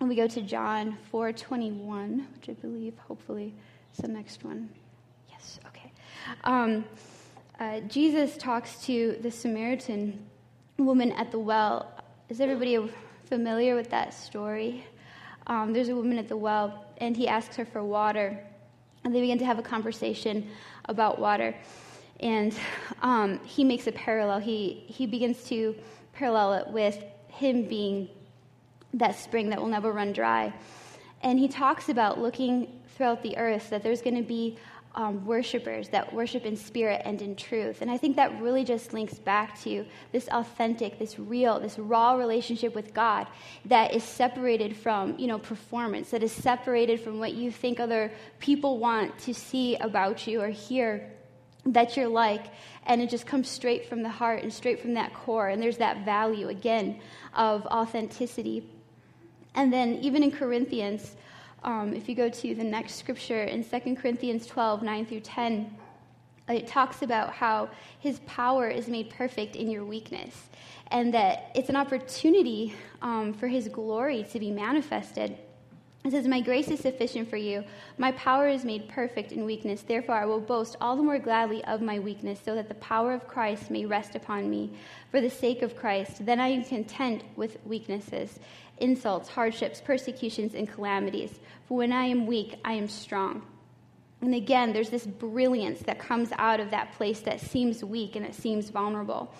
and 0.00 0.08
we 0.08 0.16
go 0.16 0.26
to 0.26 0.40
John 0.40 0.96
4:21, 1.12 2.26
which 2.34 2.48
I 2.48 2.54
believe, 2.54 2.96
hopefully, 2.96 3.52
is 3.92 3.98
the 3.98 4.08
next 4.08 4.44
one. 4.44 4.70
Yes, 5.28 5.60
okay. 5.66 5.92
Um, 6.44 6.86
uh, 7.60 7.80
Jesus 7.80 8.38
talks 8.38 8.82
to 8.86 9.18
the 9.20 9.30
Samaritan 9.30 10.24
woman 10.78 11.12
at 11.12 11.30
the 11.30 11.38
well. 11.38 11.92
Is 12.30 12.40
everybody 12.40 12.90
familiar 13.26 13.76
with 13.76 13.90
that 13.90 14.14
story? 14.14 14.86
Um, 15.48 15.74
there's 15.74 15.90
a 15.90 15.94
woman 15.94 16.16
at 16.16 16.28
the 16.28 16.36
well, 16.38 16.86
and 16.96 17.14
he 17.14 17.28
asks 17.28 17.56
her 17.56 17.66
for 17.66 17.84
water, 17.84 18.42
and 19.04 19.14
they 19.14 19.20
begin 19.20 19.36
to 19.40 19.44
have 19.44 19.58
a 19.58 19.62
conversation 19.62 20.48
about 20.86 21.18
water. 21.18 21.54
And 22.22 22.54
um, 23.02 23.40
he 23.44 23.64
makes 23.64 23.86
a 23.86 23.92
parallel. 23.92 24.38
He 24.38 24.84
he 24.86 25.06
begins 25.06 25.42
to 25.44 25.74
parallel 26.12 26.54
it 26.54 26.68
with 26.68 27.02
him 27.28 27.66
being 27.66 28.08
that 28.94 29.16
spring 29.16 29.50
that 29.50 29.60
will 29.60 29.68
never 29.68 29.92
run 29.92 30.12
dry. 30.12 30.52
And 31.22 31.38
he 31.38 31.48
talks 31.48 31.88
about 31.88 32.18
looking 32.18 32.80
throughout 32.94 33.22
the 33.22 33.36
earth 33.38 33.70
that 33.70 33.82
there's 33.82 34.02
going 34.02 34.16
to 34.16 34.22
be 34.22 34.58
um, 34.94 35.24
worshipers 35.24 35.88
that 35.88 36.12
worship 36.12 36.44
in 36.44 36.56
spirit 36.56 37.02
and 37.04 37.22
in 37.22 37.34
truth. 37.34 37.80
And 37.80 37.90
I 37.90 37.96
think 37.96 38.16
that 38.16 38.40
really 38.40 38.64
just 38.64 38.92
links 38.92 39.14
back 39.14 39.58
to 39.62 39.86
this 40.12 40.28
authentic, 40.28 40.98
this 40.98 41.18
real, 41.18 41.58
this 41.58 41.78
raw 41.78 42.12
relationship 42.12 42.74
with 42.74 42.92
God 42.92 43.26
that 43.64 43.94
is 43.94 44.04
separated 44.04 44.76
from, 44.76 45.18
you 45.18 45.26
know, 45.26 45.38
performance, 45.38 46.10
that 46.10 46.22
is 46.22 46.32
separated 46.32 47.00
from 47.00 47.18
what 47.18 47.32
you 47.32 47.50
think 47.50 47.80
other 47.80 48.12
people 48.38 48.78
want 48.78 49.18
to 49.20 49.32
see 49.32 49.76
about 49.76 50.26
you 50.26 50.42
or 50.42 50.48
hear 50.48 51.10
that 51.66 51.96
you're 51.96 52.08
like. 52.08 52.46
And 52.86 53.00
it 53.00 53.10
just 53.10 53.26
comes 53.26 53.48
straight 53.48 53.88
from 53.88 54.02
the 54.02 54.08
heart 54.08 54.42
and 54.42 54.52
straight 54.52 54.80
from 54.80 54.94
that 54.94 55.14
core. 55.14 55.48
And 55.48 55.62
there's 55.62 55.78
that 55.78 56.04
value, 56.04 56.48
again, 56.48 57.00
of 57.34 57.64
authenticity. 57.66 58.68
And 59.54 59.72
then 59.72 59.94
even 59.96 60.22
in 60.22 60.30
Corinthians, 60.30 61.16
um, 61.64 61.94
if 61.94 62.08
you 62.08 62.14
go 62.14 62.28
to 62.28 62.54
the 62.54 62.64
next 62.64 62.96
scripture 62.96 63.44
in 63.44 63.64
2 63.64 63.96
Corinthians 63.96 64.46
12, 64.46 64.82
9 64.82 65.06
through 65.06 65.20
10, 65.20 65.76
it 66.48 66.66
talks 66.66 67.02
about 67.02 67.32
how 67.32 67.68
his 68.00 68.18
power 68.26 68.68
is 68.68 68.88
made 68.88 69.10
perfect 69.10 69.54
in 69.54 69.70
your 69.70 69.84
weakness 69.84 70.48
and 70.90 71.14
that 71.14 71.50
it's 71.54 71.68
an 71.68 71.76
opportunity 71.76 72.74
um, 73.00 73.32
for 73.32 73.48
his 73.48 73.68
glory 73.68 74.26
to 74.32 74.38
be 74.38 74.50
manifested. 74.50 75.38
It 76.04 76.10
says, 76.10 76.26
My 76.26 76.40
grace 76.40 76.68
is 76.68 76.80
sufficient 76.80 77.30
for 77.30 77.36
you. 77.36 77.62
My 77.96 78.10
power 78.12 78.48
is 78.48 78.64
made 78.64 78.88
perfect 78.88 79.30
in 79.30 79.44
weakness. 79.44 79.82
Therefore, 79.82 80.16
I 80.16 80.24
will 80.24 80.40
boast 80.40 80.76
all 80.80 80.96
the 80.96 81.02
more 81.02 81.18
gladly 81.18 81.62
of 81.64 81.80
my 81.80 82.00
weakness, 82.00 82.40
so 82.44 82.56
that 82.56 82.68
the 82.68 82.74
power 82.76 83.14
of 83.14 83.28
Christ 83.28 83.70
may 83.70 83.86
rest 83.86 84.16
upon 84.16 84.50
me. 84.50 84.72
For 85.12 85.20
the 85.20 85.30
sake 85.30 85.62
of 85.62 85.76
Christ, 85.76 86.26
then 86.26 86.40
I 86.40 86.48
am 86.48 86.64
content 86.64 87.22
with 87.36 87.58
weaknesses, 87.64 88.40
insults, 88.78 89.28
hardships, 89.28 89.80
persecutions, 89.80 90.54
and 90.54 90.68
calamities. 90.68 91.38
For 91.68 91.76
when 91.76 91.92
I 91.92 92.06
am 92.06 92.26
weak, 92.26 92.56
I 92.64 92.72
am 92.72 92.88
strong. 92.88 93.42
And 94.22 94.34
again, 94.34 94.72
there's 94.72 94.90
this 94.90 95.06
brilliance 95.06 95.80
that 95.82 95.98
comes 95.98 96.30
out 96.38 96.60
of 96.60 96.70
that 96.70 96.92
place 96.92 97.20
that 97.20 97.40
seems 97.40 97.84
weak 97.84 98.16
and 98.16 98.24
it 98.24 98.34
seems 98.34 98.70
vulnerable. 98.70 99.32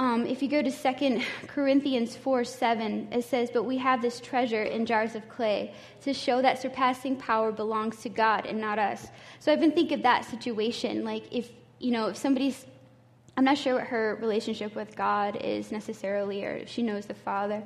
Um, 0.00 0.24
if 0.24 0.42
you 0.42 0.48
go 0.48 0.62
to 0.62 0.70
2 0.70 1.20
Corinthians 1.46 2.16
4 2.16 2.42
7, 2.42 3.08
it 3.12 3.22
says, 3.22 3.50
But 3.52 3.64
we 3.64 3.76
have 3.76 4.00
this 4.00 4.18
treasure 4.18 4.62
in 4.62 4.86
jars 4.86 5.14
of 5.14 5.28
clay 5.28 5.74
to 6.00 6.14
show 6.14 6.40
that 6.40 6.58
surpassing 6.58 7.16
power 7.16 7.52
belongs 7.52 8.00
to 8.00 8.08
God 8.08 8.46
and 8.46 8.58
not 8.58 8.78
us. 8.78 9.08
So 9.40 9.52
I've 9.52 9.60
been 9.60 9.72
thinking 9.72 9.98
of 9.98 10.02
that 10.04 10.24
situation. 10.24 11.04
Like, 11.04 11.24
if, 11.30 11.50
you 11.80 11.90
know, 11.90 12.06
if 12.06 12.16
somebody's, 12.16 12.64
I'm 13.36 13.44
not 13.44 13.58
sure 13.58 13.74
what 13.74 13.88
her 13.88 14.16
relationship 14.22 14.74
with 14.74 14.96
God 14.96 15.36
is 15.36 15.70
necessarily, 15.70 16.46
or 16.46 16.52
if 16.52 16.70
she 16.70 16.82
knows 16.82 17.04
the 17.04 17.12
Father, 17.12 17.62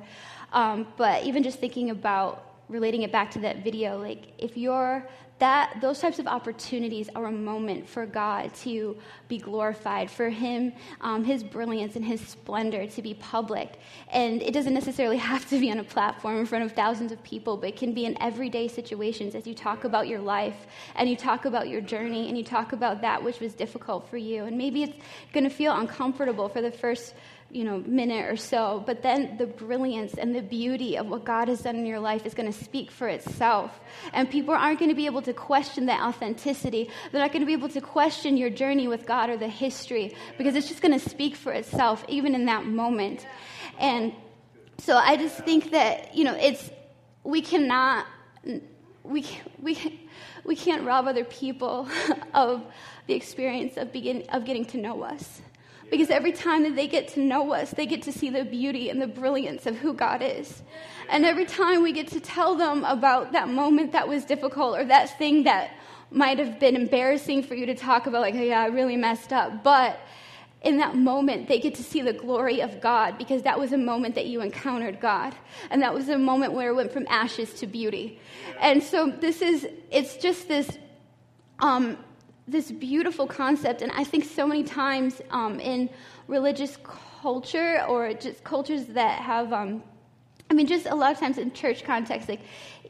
um, 0.51 0.87
but 0.97 1.23
even 1.23 1.41
just 1.41 1.59
thinking 1.59 1.89
about 1.89 2.55
relating 2.67 3.03
it 3.03 3.13
back 3.13 3.31
to 3.31 3.39
that 3.39 3.63
video, 3.63 3.97
like, 3.97 4.33
if 4.37 4.57
you're 4.57 5.07
that 5.39 5.77
those 5.81 5.99
types 5.99 6.17
of 6.17 6.27
opportunities 6.27 7.09
are 7.13 7.25
a 7.25 7.31
moment 7.31 7.89
for 7.89 8.05
God 8.05 8.53
to 8.55 8.97
be 9.27 9.37
glorified, 9.37 10.09
for 10.09 10.29
Him, 10.29 10.71
um, 11.01 11.25
His 11.25 11.43
brilliance 11.43 11.97
and 11.97 12.05
His 12.05 12.21
splendor 12.21 12.87
to 12.87 13.01
be 13.01 13.13
public. 13.15 13.79
And 14.11 14.41
it 14.41 14.53
doesn't 14.53 14.73
necessarily 14.73 15.17
have 15.31 15.47
to 15.49 15.59
be 15.59 15.69
on 15.71 15.79
a 15.79 15.83
platform 15.83 16.37
in 16.37 16.45
front 16.45 16.63
of 16.63 16.71
thousands 16.71 17.11
of 17.11 17.21
people, 17.23 17.57
but 17.57 17.69
it 17.69 17.75
can 17.75 17.93
be 17.93 18.05
in 18.05 18.21
everyday 18.21 18.69
situations 18.69 19.35
as 19.35 19.45
you 19.45 19.53
talk 19.53 19.83
about 19.83 20.07
your 20.07 20.21
life 20.21 20.67
and 20.95 21.09
you 21.09 21.17
talk 21.17 21.43
about 21.43 21.67
your 21.67 21.81
journey 21.81 22.29
and 22.29 22.37
you 22.37 22.43
talk 22.43 22.71
about 22.71 23.01
that 23.01 23.21
which 23.21 23.41
was 23.41 23.53
difficult 23.53 24.09
for 24.09 24.17
you. 24.17 24.45
And 24.45 24.57
maybe 24.57 24.83
it's 24.83 24.95
going 25.33 25.43
to 25.43 25.49
feel 25.49 25.75
uncomfortable 25.75 26.47
for 26.47 26.61
the 26.61 26.71
first 26.71 27.13
you 27.55 27.63
know, 27.63 27.77
minute 27.87 28.29
or 28.29 28.35
so, 28.35 28.83
but 28.85 29.01
then 29.01 29.37
the 29.37 29.45
brilliance 29.45 30.15
and 30.15 30.35
the 30.35 30.41
beauty 30.41 30.97
of 30.97 31.07
what 31.07 31.23
God 31.23 31.47
has 31.47 31.61
done 31.61 31.77
in 31.77 31.85
your 31.85 32.01
life 32.01 32.25
is 32.25 32.33
going 32.33 32.51
to 32.51 32.63
speak 32.63 32.91
for 32.91 33.07
itself. 33.07 33.79
And 34.11 34.29
people 34.29 34.53
aren't 34.53 34.77
going 34.77 34.89
to 34.89 34.95
be 34.95 35.05
able 35.05 35.21
to 35.21 35.31
question 35.31 35.85
that 35.85 36.01
authenticity. 36.01 36.89
They're 37.11 37.21
not 37.21 37.31
going 37.31 37.43
to 37.43 37.45
be 37.45 37.53
able 37.53 37.69
to 37.69 37.79
question 37.79 38.35
your 38.35 38.49
journey 38.49 38.89
with 38.89 39.05
God 39.05 39.29
or 39.29 39.37
the 39.37 39.47
history 39.47 40.13
because 40.37 40.53
it's 40.53 40.67
just 40.67 40.81
going 40.81 40.99
to 40.99 41.09
speak 41.09 41.33
for 41.37 41.53
itself, 41.53 42.03
even 42.09 42.35
in 42.35 42.43
that 42.47 42.65
moment. 42.65 43.25
And 43.79 44.13
so 44.79 44.97
I 44.97 45.15
just 45.15 45.37
think 45.37 45.71
that, 45.71 46.13
you 46.13 46.25
know, 46.25 46.35
it's, 46.35 46.69
we 47.23 47.41
cannot, 47.41 48.05
we, 49.03 49.25
we, 49.61 50.01
we 50.43 50.57
can't 50.57 50.83
rob 50.83 51.07
other 51.07 51.23
people 51.23 51.87
of 52.33 52.65
the 53.07 53.13
experience 53.13 53.77
of, 53.77 53.93
begin, 53.93 54.25
of 54.33 54.43
getting 54.43 54.65
to 54.65 54.77
know 54.77 55.03
us. 55.03 55.41
Because 55.89 56.09
every 56.09 56.31
time 56.31 56.63
that 56.63 56.75
they 56.75 56.87
get 56.87 57.07
to 57.09 57.19
know 57.19 57.53
us, 57.53 57.71
they 57.71 57.85
get 57.85 58.01
to 58.03 58.11
see 58.11 58.29
the 58.29 58.43
beauty 58.43 58.89
and 58.89 59.01
the 59.01 59.07
brilliance 59.07 59.65
of 59.65 59.77
who 59.77 59.93
God 59.93 60.21
is. 60.21 60.63
And 61.09 61.25
every 61.25 61.45
time 61.45 61.83
we 61.83 61.91
get 61.91 62.07
to 62.09 62.19
tell 62.19 62.55
them 62.55 62.83
about 62.85 63.31
that 63.33 63.49
moment 63.49 63.91
that 63.91 64.07
was 64.07 64.25
difficult 64.25 64.79
or 64.79 64.85
that 64.85 65.17
thing 65.17 65.43
that 65.43 65.71
might 66.11 66.39
have 66.39 66.59
been 66.59 66.75
embarrassing 66.75 67.43
for 67.43 67.55
you 67.55 67.65
to 67.67 67.75
talk 67.75 68.07
about, 68.07 68.21
like, 68.21 68.35
oh, 68.35 68.41
yeah, 68.41 68.61
I 68.61 68.67
really 68.67 68.97
messed 68.97 69.31
up. 69.31 69.63
But 69.63 69.99
in 70.63 70.77
that 70.77 70.95
moment, 70.95 71.47
they 71.47 71.59
get 71.59 71.75
to 71.75 71.83
see 71.83 72.01
the 72.01 72.13
glory 72.13 72.61
of 72.61 72.81
God 72.81 73.19
because 73.19 73.43
that 73.43 73.59
was 73.59 73.71
a 73.71 73.77
moment 73.77 74.15
that 74.15 74.25
you 74.25 74.41
encountered 74.41 74.99
God. 74.99 75.35
And 75.69 75.81
that 75.83 75.93
was 75.93 76.09
a 76.09 76.17
moment 76.17 76.53
where 76.53 76.71
it 76.71 76.75
went 76.75 76.91
from 76.91 77.05
ashes 77.07 77.53
to 77.55 77.67
beauty. 77.67 78.19
And 78.59 78.81
so 78.81 79.11
this 79.11 79.43
is, 79.43 79.67
it's 79.91 80.17
just 80.17 80.47
this 80.47 80.79
um, 81.59 81.97
this 82.47 82.71
beautiful 82.71 83.27
concept. 83.27 83.81
And 83.81 83.91
I 83.93 84.03
think 84.03 84.23
so 84.23 84.45
many 84.47 84.63
times 84.63 85.21
um, 85.31 85.59
in 85.59 85.89
religious 86.27 86.77
culture 87.21 87.83
or 87.87 88.13
just 88.13 88.43
cultures 88.43 88.85
that 88.87 89.19
have, 89.21 89.51
um, 89.51 89.83
I 90.49 90.53
mean, 90.53 90.67
just 90.67 90.85
a 90.85 90.95
lot 90.95 91.11
of 91.11 91.19
times 91.19 91.37
in 91.37 91.51
church 91.53 91.83
context, 91.83 92.29
like 92.29 92.41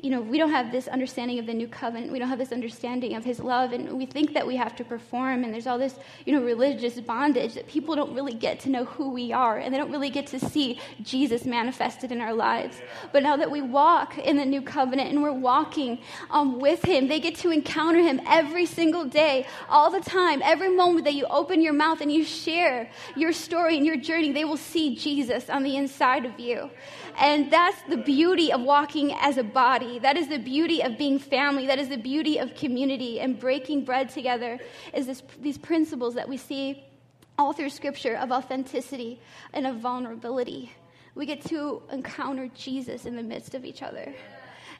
you 0.01 0.09
know, 0.09 0.21
we 0.21 0.37
don't 0.37 0.51
have 0.51 0.71
this 0.71 0.87
understanding 0.87 1.39
of 1.39 1.45
the 1.45 1.53
new 1.53 1.67
covenant. 1.67 2.11
We 2.11 2.19
don't 2.19 2.29
have 2.29 2.39
this 2.39 2.51
understanding 2.51 3.15
of 3.15 3.23
his 3.23 3.39
love. 3.39 3.73
And 3.73 3.97
we 3.97 4.05
think 4.05 4.33
that 4.33 4.45
we 4.45 4.55
have 4.55 4.75
to 4.77 4.83
perform. 4.83 5.43
And 5.43 5.53
there's 5.53 5.67
all 5.67 5.77
this, 5.77 5.95
you 6.25 6.33
know, 6.33 6.43
religious 6.43 6.99
bondage 6.99 7.53
that 7.55 7.67
people 7.67 7.95
don't 7.95 8.13
really 8.13 8.33
get 8.33 8.59
to 8.61 8.69
know 8.69 8.85
who 8.85 9.09
we 9.09 9.31
are. 9.31 9.57
And 9.57 9.73
they 9.73 9.77
don't 9.77 9.91
really 9.91 10.09
get 10.09 10.27
to 10.27 10.39
see 10.39 10.79
Jesus 11.01 11.45
manifested 11.45 12.11
in 12.11 12.21
our 12.21 12.33
lives. 12.33 12.77
But 13.11 13.23
now 13.23 13.37
that 13.37 13.49
we 13.49 13.61
walk 13.61 14.17
in 14.17 14.37
the 14.37 14.45
new 14.45 14.61
covenant 14.61 15.09
and 15.09 15.21
we're 15.21 15.31
walking 15.31 15.99
um, 16.29 16.59
with 16.59 16.83
him, 16.83 17.07
they 17.07 17.19
get 17.19 17.35
to 17.35 17.51
encounter 17.51 17.99
him 17.99 18.21
every 18.27 18.65
single 18.65 19.05
day, 19.05 19.45
all 19.69 19.89
the 19.89 20.01
time. 20.01 20.41
Every 20.43 20.69
moment 20.69 21.05
that 21.05 21.13
you 21.13 21.25
open 21.25 21.61
your 21.61 21.73
mouth 21.73 22.01
and 22.01 22.11
you 22.11 22.23
share 22.23 22.89
your 23.15 23.33
story 23.33 23.77
and 23.77 23.85
your 23.85 23.97
journey, 23.97 24.31
they 24.31 24.45
will 24.45 24.57
see 24.57 24.95
Jesus 24.95 25.49
on 25.49 25.63
the 25.63 25.75
inside 25.77 26.25
of 26.25 26.39
you. 26.39 26.69
And 27.17 27.49
that's 27.49 27.81
the 27.83 27.97
beauty 27.97 28.51
of 28.51 28.61
walking 28.61 29.13
as 29.13 29.37
a 29.37 29.43
body. 29.43 29.84
That 29.99 30.17
is 30.17 30.27
the 30.27 30.39
beauty 30.39 30.81
of 30.81 30.97
being 30.97 31.19
family. 31.19 31.67
That 31.67 31.79
is 31.79 31.89
the 31.89 31.97
beauty 31.97 32.37
of 32.39 32.55
community 32.55 33.19
and 33.19 33.39
breaking 33.39 33.85
bread 33.85 34.09
together 34.09 34.59
is 34.93 35.05
this, 35.07 35.23
these 35.39 35.57
principles 35.57 36.15
that 36.15 36.27
we 36.27 36.37
see 36.37 36.83
all 37.37 37.53
through 37.53 37.69
scripture 37.69 38.15
of 38.15 38.31
authenticity 38.31 39.19
and 39.53 39.67
of 39.67 39.77
vulnerability. 39.77 40.71
We 41.15 41.25
get 41.25 41.45
to 41.45 41.81
encounter 41.91 42.49
Jesus 42.55 43.05
in 43.05 43.15
the 43.15 43.23
midst 43.23 43.55
of 43.55 43.65
each 43.65 43.81
other. 43.81 44.13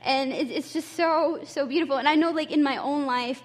And 0.02 0.32
it's 0.32 0.74
just 0.74 0.94
so, 0.94 1.40
so 1.46 1.66
beautiful. 1.66 1.98
And 1.98 2.08
I 2.08 2.16
know, 2.16 2.32
like, 2.32 2.52
in 2.52 2.62
my 2.62 2.78
own 2.78 3.06
life, 3.06 3.42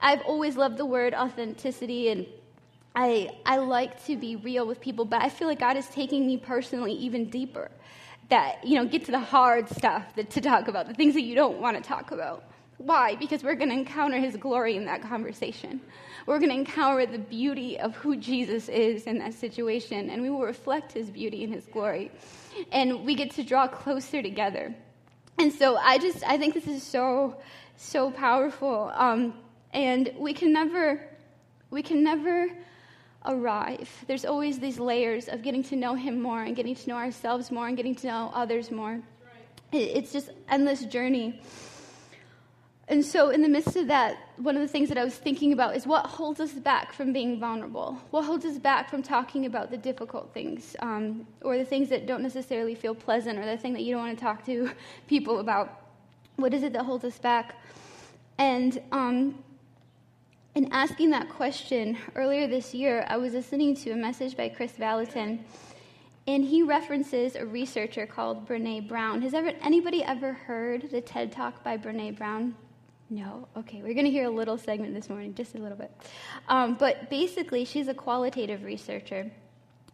I've 0.00 0.22
always 0.22 0.56
loved 0.56 0.78
the 0.78 0.86
word 0.86 1.12
authenticity 1.14 2.08
and 2.08 2.26
I, 2.94 3.30
I 3.44 3.58
like 3.58 4.04
to 4.06 4.16
be 4.16 4.36
real 4.36 4.66
with 4.66 4.80
people, 4.80 5.04
but 5.04 5.22
I 5.22 5.28
feel 5.28 5.46
like 5.48 5.60
God 5.60 5.76
is 5.76 5.86
taking 5.88 6.26
me 6.26 6.36
personally 6.36 6.92
even 6.92 7.30
deeper 7.30 7.70
that, 8.28 8.64
you 8.64 8.76
know, 8.76 8.84
get 8.84 9.04
to 9.06 9.10
the 9.10 9.20
hard 9.20 9.68
stuff 9.68 10.14
that, 10.16 10.30
to 10.30 10.40
talk 10.40 10.68
about, 10.68 10.86
the 10.86 10.94
things 10.94 11.14
that 11.14 11.22
you 11.22 11.34
don't 11.34 11.60
want 11.60 11.76
to 11.76 11.82
talk 11.82 12.10
about. 12.10 12.44
Why? 12.78 13.16
Because 13.16 13.42
we're 13.42 13.56
going 13.56 13.70
to 13.70 13.74
encounter 13.74 14.18
his 14.18 14.36
glory 14.36 14.76
in 14.76 14.84
that 14.84 15.02
conversation. 15.02 15.80
We're 16.26 16.38
going 16.38 16.50
to 16.50 16.56
encounter 16.56 17.06
the 17.06 17.18
beauty 17.18 17.78
of 17.78 17.96
who 17.96 18.16
Jesus 18.16 18.68
is 18.68 19.04
in 19.04 19.18
that 19.18 19.34
situation, 19.34 20.10
and 20.10 20.22
we 20.22 20.30
will 20.30 20.42
reflect 20.42 20.92
his 20.92 21.10
beauty 21.10 21.42
and 21.42 21.52
his 21.52 21.66
glory. 21.66 22.12
And 22.70 23.04
we 23.04 23.14
get 23.14 23.32
to 23.32 23.42
draw 23.42 23.66
closer 23.66 24.22
together. 24.22 24.74
And 25.38 25.52
so 25.52 25.76
I 25.76 25.98
just, 25.98 26.22
I 26.24 26.36
think 26.38 26.54
this 26.54 26.66
is 26.66 26.82
so, 26.82 27.36
so 27.76 28.10
powerful. 28.10 28.92
Um, 28.94 29.34
and 29.72 30.12
we 30.16 30.32
can 30.32 30.52
never, 30.52 31.00
we 31.70 31.82
can 31.82 32.02
never 32.04 32.48
arrive. 33.28 33.88
There's 34.06 34.24
always 34.24 34.58
these 34.58 34.80
layers 34.80 35.28
of 35.28 35.42
getting 35.42 35.62
to 35.64 35.76
know 35.76 35.94
Him 35.94 36.20
more 36.20 36.42
and 36.42 36.56
getting 36.56 36.74
to 36.74 36.88
know 36.88 36.96
ourselves 36.96 37.50
more 37.50 37.68
and 37.68 37.76
getting 37.76 37.94
to 37.96 38.06
know 38.06 38.32
others 38.34 38.70
more. 38.70 39.00
It's 39.70 40.12
just 40.12 40.30
endless 40.48 40.84
journey. 40.86 41.40
And 42.90 43.04
so, 43.04 43.28
in 43.28 43.42
the 43.42 43.50
midst 43.50 43.76
of 43.76 43.88
that, 43.88 44.16
one 44.38 44.56
of 44.56 44.62
the 44.62 44.68
things 44.68 44.88
that 44.88 44.96
I 44.96 45.04
was 45.04 45.14
thinking 45.14 45.52
about 45.52 45.76
is 45.76 45.86
what 45.86 46.06
holds 46.06 46.40
us 46.40 46.52
back 46.52 46.94
from 46.94 47.12
being 47.12 47.38
vulnerable? 47.38 47.98
What 48.10 48.24
holds 48.24 48.46
us 48.46 48.56
back 48.56 48.88
from 48.88 49.02
talking 49.02 49.44
about 49.44 49.70
the 49.70 49.76
difficult 49.76 50.32
things 50.32 50.74
um, 50.80 51.26
or 51.42 51.58
the 51.58 51.66
things 51.66 51.90
that 51.90 52.06
don't 52.06 52.22
necessarily 52.22 52.74
feel 52.74 52.94
pleasant 52.94 53.38
or 53.38 53.44
the 53.44 53.58
thing 53.58 53.74
that 53.74 53.82
you 53.82 53.94
don't 53.94 54.06
want 54.06 54.18
to 54.18 54.24
talk 54.24 54.44
to 54.46 54.70
people 55.06 55.40
about? 55.40 55.82
What 56.36 56.54
is 56.54 56.62
it 56.62 56.72
that 56.72 56.84
holds 56.84 57.04
us 57.04 57.18
back? 57.18 57.56
And 58.38 58.80
um, 58.90 59.44
in 60.54 60.72
asking 60.72 61.10
that 61.10 61.28
question 61.28 61.96
earlier 62.14 62.46
this 62.46 62.74
year, 62.74 63.06
I 63.08 63.16
was 63.16 63.32
listening 63.32 63.74
to 63.76 63.90
a 63.90 63.96
message 63.96 64.36
by 64.36 64.48
Kris 64.48 64.72
Vallotton, 64.72 65.40
and 66.26 66.44
he 66.44 66.62
references 66.62 67.36
a 67.36 67.46
researcher 67.46 68.06
called 68.06 68.46
Brene 68.46 68.88
Brown. 68.88 69.22
Has 69.22 69.34
ever 69.34 69.52
anybody 69.62 70.02
ever 70.02 70.32
heard 70.32 70.90
the 70.90 71.00
TED 71.00 71.32
Talk 71.32 71.62
by 71.62 71.76
Brene 71.76 72.16
Brown? 72.16 72.54
No. 73.10 73.48
Okay, 73.56 73.82
we're 73.82 73.94
going 73.94 74.04
to 74.04 74.10
hear 74.10 74.26
a 74.26 74.30
little 74.30 74.58
segment 74.58 74.94
this 74.94 75.08
morning, 75.08 75.34
just 75.34 75.54
a 75.54 75.58
little 75.58 75.78
bit. 75.78 75.90
Um, 76.48 76.74
but 76.74 77.08
basically, 77.08 77.64
she's 77.64 77.88
a 77.88 77.94
qualitative 77.94 78.64
researcher, 78.64 79.30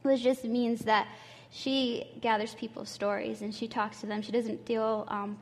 which 0.03 0.23
just 0.23 0.45
means 0.45 0.81
that 0.81 1.07
she 1.51 2.11
gathers 2.21 2.55
people's 2.55 2.89
stories 2.89 3.43
and 3.43 3.55
she 3.55 3.69
talks 3.69 4.01
to 4.01 4.07
them. 4.07 4.21
She 4.23 4.33
doesn't 4.33 4.65
deal 4.65 5.07
um, 5.09 5.39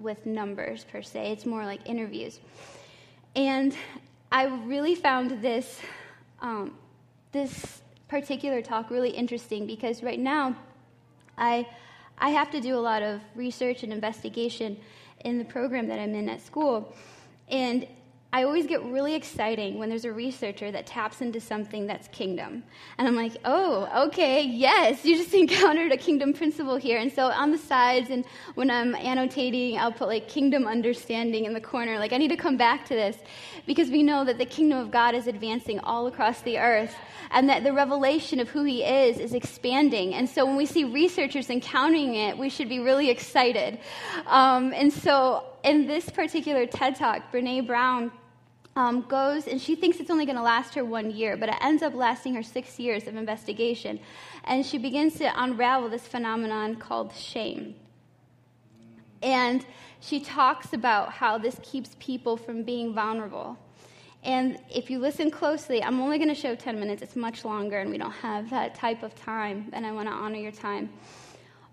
with 0.00 0.26
numbers 0.26 0.84
per 0.90 1.02
se, 1.02 1.30
it's 1.30 1.46
more 1.46 1.64
like 1.64 1.88
interviews. 1.88 2.40
And 3.36 3.74
I 4.34 4.44
really 4.44 4.94
found 4.94 5.42
this, 5.42 5.78
um, 6.40 6.78
this 7.32 7.82
particular 8.08 8.62
talk 8.62 8.88
really 8.88 9.10
interesting 9.10 9.66
because 9.66 10.02
right 10.02 10.18
now 10.18 10.56
I, 11.36 11.68
I 12.16 12.30
have 12.30 12.50
to 12.52 12.60
do 12.62 12.74
a 12.74 12.80
lot 12.80 13.02
of 13.02 13.20
research 13.34 13.82
and 13.82 13.92
investigation 13.92 14.78
in 15.22 15.36
the 15.36 15.44
program 15.44 15.86
that 15.88 15.98
I'm 15.98 16.14
in 16.14 16.30
at 16.30 16.40
school. 16.40 16.94
And 17.50 17.86
I 18.34 18.44
always 18.44 18.66
get 18.66 18.82
really 18.84 19.14
exciting 19.14 19.78
when 19.78 19.90
there's 19.90 20.06
a 20.06 20.12
researcher 20.12 20.70
that 20.70 20.86
taps 20.86 21.20
into 21.20 21.38
something 21.38 21.86
that's 21.86 22.08
kingdom. 22.08 22.62
And 22.96 23.06
I'm 23.06 23.14
like, 23.14 23.36
oh, 23.44 24.06
okay, 24.06 24.42
yes, 24.42 25.04
you 25.04 25.18
just 25.18 25.34
encountered 25.44 25.92
a 25.92 25.98
kingdom 25.98 26.32
principle 26.32 26.76
here. 26.76 26.98
And 26.98 27.12
so 27.12 27.26
on 27.26 27.50
the 27.50 27.58
sides 27.58 28.08
and 28.08 28.24
when 28.54 28.70
I'm 28.70 28.94
annotating, 28.94 29.78
I'll 29.78 29.92
put 29.92 30.08
like 30.08 30.28
kingdom 30.28 30.66
understanding 30.66 31.44
in 31.44 31.52
the 31.52 31.60
corner. 31.60 31.98
Like, 31.98 32.14
I 32.14 32.16
need 32.16 32.30
to 32.30 32.36
come 32.38 32.56
back 32.56 32.86
to 32.86 32.94
this 32.94 33.18
because 33.66 33.90
we 33.90 34.02
know 34.02 34.24
that 34.24 34.38
the 34.38 34.46
kingdom 34.46 34.78
of 34.78 34.90
God 34.90 35.14
is 35.14 35.26
advancing 35.26 35.78
all 35.80 36.06
across 36.06 36.40
the 36.40 36.56
earth 36.56 36.94
and 37.32 37.50
that 37.50 37.64
the 37.64 37.72
revelation 37.74 38.40
of 38.40 38.48
who 38.48 38.64
he 38.64 38.82
is 38.82 39.18
is 39.18 39.34
expanding. 39.34 40.14
And 40.14 40.26
so 40.26 40.46
when 40.46 40.56
we 40.56 40.64
see 40.64 40.84
researchers 40.84 41.50
encountering 41.50 42.14
it, 42.14 42.38
we 42.38 42.48
should 42.48 42.70
be 42.70 42.78
really 42.78 43.10
excited. 43.10 43.78
Um, 44.26 44.72
and 44.72 44.90
so 44.90 45.44
in 45.64 45.86
this 45.86 46.08
particular 46.08 46.64
TED 46.64 46.96
Talk, 46.96 47.30
Brene 47.30 47.66
Brown 47.66 48.10
um, 48.74 49.02
goes 49.02 49.46
and 49.46 49.60
she 49.60 49.74
thinks 49.74 50.00
it's 50.00 50.10
only 50.10 50.24
going 50.24 50.36
to 50.36 50.42
last 50.42 50.74
her 50.74 50.84
one 50.84 51.10
year, 51.10 51.36
but 51.36 51.48
it 51.48 51.56
ends 51.60 51.82
up 51.82 51.94
lasting 51.94 52.34
her 52.34 52.42
six 52.42 52.78
years 52.78 53.06
of 53.06 53.16
investigation. 53.16 54.00
And 54.44 54.64
she 54.64 54.78
begins 54.78 55.14
to 55.16 55.30
unravel 55.42 55.88
this 55.88 56.06
phenomenon 56.06 56.76
called 56.76 57.14
shame. 57.14 57.74
And 59.22 59.64
she 60.00 60.20
talks 60.20 60.72
about 60.72 61.12
how 61.12 61.38
this 61.38 61.58
keeps 61.62 61.96
people 62.00 62.36
from 62.36 62.64
being 62.64 62.92
vulnerable. 62.92 63.56
And 64.24 64.58
if 64.70 64.90
you 64.90 64.98
listen 64.98 65.30
closely, 65.30 65.82
I'm 65.82 66.00
only 66.00 66.18
going 66.18 66.28
to 66.28 66.34
show 66.34 66.54
10 66.54 66.78
minutes. 66.78 67.02
It's 67.02 67.16
much 67.16 67.44
longer, 67.44 67.78
and 67.78 67.90
we 67.90 67.98
don't 67.98 68.12
have 68.12 68.50
that 68.50 68.74
type 68.74 69.02
of 69.02 69.14
time, 69.14 69.70
and 69.72 69.84
I 69.84 69.92
want 69.92 70.08
to 70.08 70.14
honor 70.14 70.38
your 70.38 70.52
time. 70.52 70.90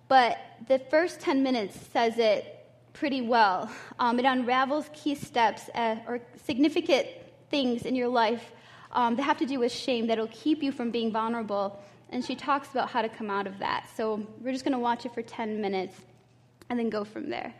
But 0.08 0.40
the 0.68 0.80
first 0.80 1.20
10 1.20 1.44
minutes 1.44 1.78
says 1.92 2.18
it 2.18 2.59
pretty 2.94 3.22
well. 3.22 3.72
Um, 4.00 4.20
it 4.20 4.26
unravels 4.26 4.90
key 4.94 5.16
steps 5.16 5.70
uh, 5.76 5.98
or 6.08 6.22
significant 6.44 7.08
things 7.50 7.84
in 7.84 7.96
your 7.96 8.08
life 8.08 8.52
um, 8.92 9.16
that 9.16 9.24
have 9.24 9.38
to 9.38 9.46
do 9.46 9.60
with 9.60 9.72
shame 9.72 10.08
that'll 10.08 10.28
keep 10.28 10.64
you 10.64 10.72
from 10.72 10.92
being 10.92 11.12
vulnerable. 11.12 11.82
And 12.10 12.26
she 12.26 12.36
talks 12.36 12.72
about 12.72 12.90
how 12.90 13.02
to 13.02 13.10
come 13.10 13.30
out 13.30 13.48
of 13.48 13.60
that. 13.60 13.88
So 13.96 14.26
we're 14.42 14.52
just 14.52 14.66
going 14.66 14.74
to 14.74 14.80
watch 14.80 15.06
it 15.06 15.14
for 15.14 15.22
10 15.22 15.62
minutes 15.62 15.96
and 16.70 16.80
then 16.80 16.90
go 16.90 17.04
from 17.04 17.30
there. 17.30 17.54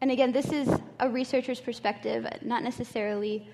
And 0.00 0.10
again, 0.10 0.32
this 0.32 0.52
is 0.52 0.68
a 1.00 1.08
researcher's 1.08 1.60
perspective, 1.60 2.26
not 2.42 2.62
necessarily, 2.62 3.48